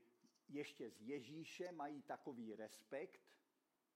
ještě 0.49 0.91
s 0.91 1.01
Ježíšem 1.01 1.77
mají 1.77 2.03
takový 2.03 2.55
respekt, 2.55 3.21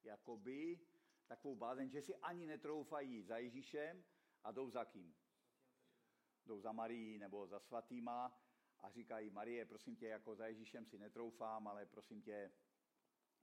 jakoby, 0.05 0.81
takovou 1.27 1.57
bázeň, 1.57 1.90
že 1.90 2.03
si 2.03 2.16
ani 2.16 2.46
netroufají 2.46 3.22
za 3.22 3.38
Ježíšem 3.38 4.05
a 4.44 4.53
jdou 4.53 4.70
za 4.70 4.85
kým? 4.85 5.14
Jdou 6.46 6.61
za 6.61 6.72
Marií 6.72 7.18
nebo 7.18 7.46
za 7.46 7.61
svatýma 7.61 8.42
a 8.79 8.90
říkají, 8.90 9.31
Marie, 9.31 9.64
prosím 9.64 9.96
tě, 9.96 10.07
jako 10.07 10.35
za 10.35 10.46
Ježíšem 10.46 10.87
si 10.87 10.98
netroufám, 10.98 11.68
ale 11.68 11.87
prosím 11.87 12.22
tě, 12.22 12.53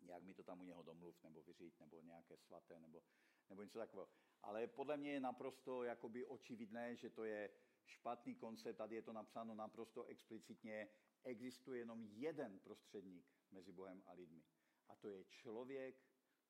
nějak 0.05 0.23
mi 0.23 0.33
to 0.33 0.43
tam 0.43 0.61
u 0.61 0.63
něho 0.63 0.83
domluv, 0.83 1.23
nebo 1.23 1.43
vyřiď, 1.43 1.79
nebo 1.79 2.01
nějaké 2.01 2.37
svaté, 2.37 2.79
nebo, 2.79 3.03
nebo 3.49 3.63
něco 3.63 3.79
takového. 3.79 4.09
Ale 4.41 4.67
podle 4.67 4.97
mě 4.97 5.11
je 5.11 5.19
naprosto 5.19 5.83
jakoby 5.83 6.25
očividné, 6.25 6.95
že 6.95 7.09
to 7.09 7.23
je 7.23 7.49
špatný 7.85 8.35
koncept, 8.35 8.77
tady 8.77 8.95
je 8.95 9.01
to 9.01 9.13
napsáno 9.13 9.55
naprosto 9.55 10.05
explicitně, 10.05 10.89
existuje 11.23 11.79
jenom 11.79 12.03
jeden 12.03 12.59
prostředník 12.59 13.25
mezi 13.51 13.71
Bohem 13.71 14.03
a 14.05 14.13
lidmi. 14.13 14.43
A 14.87 14.95
to 14.95 15.07
je 15.07 15.25
člověk 15.25 15.95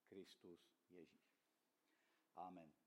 Kristus 0.05 0.73
Ježíš. 0.89 1.39
Amen. 2.35 2.78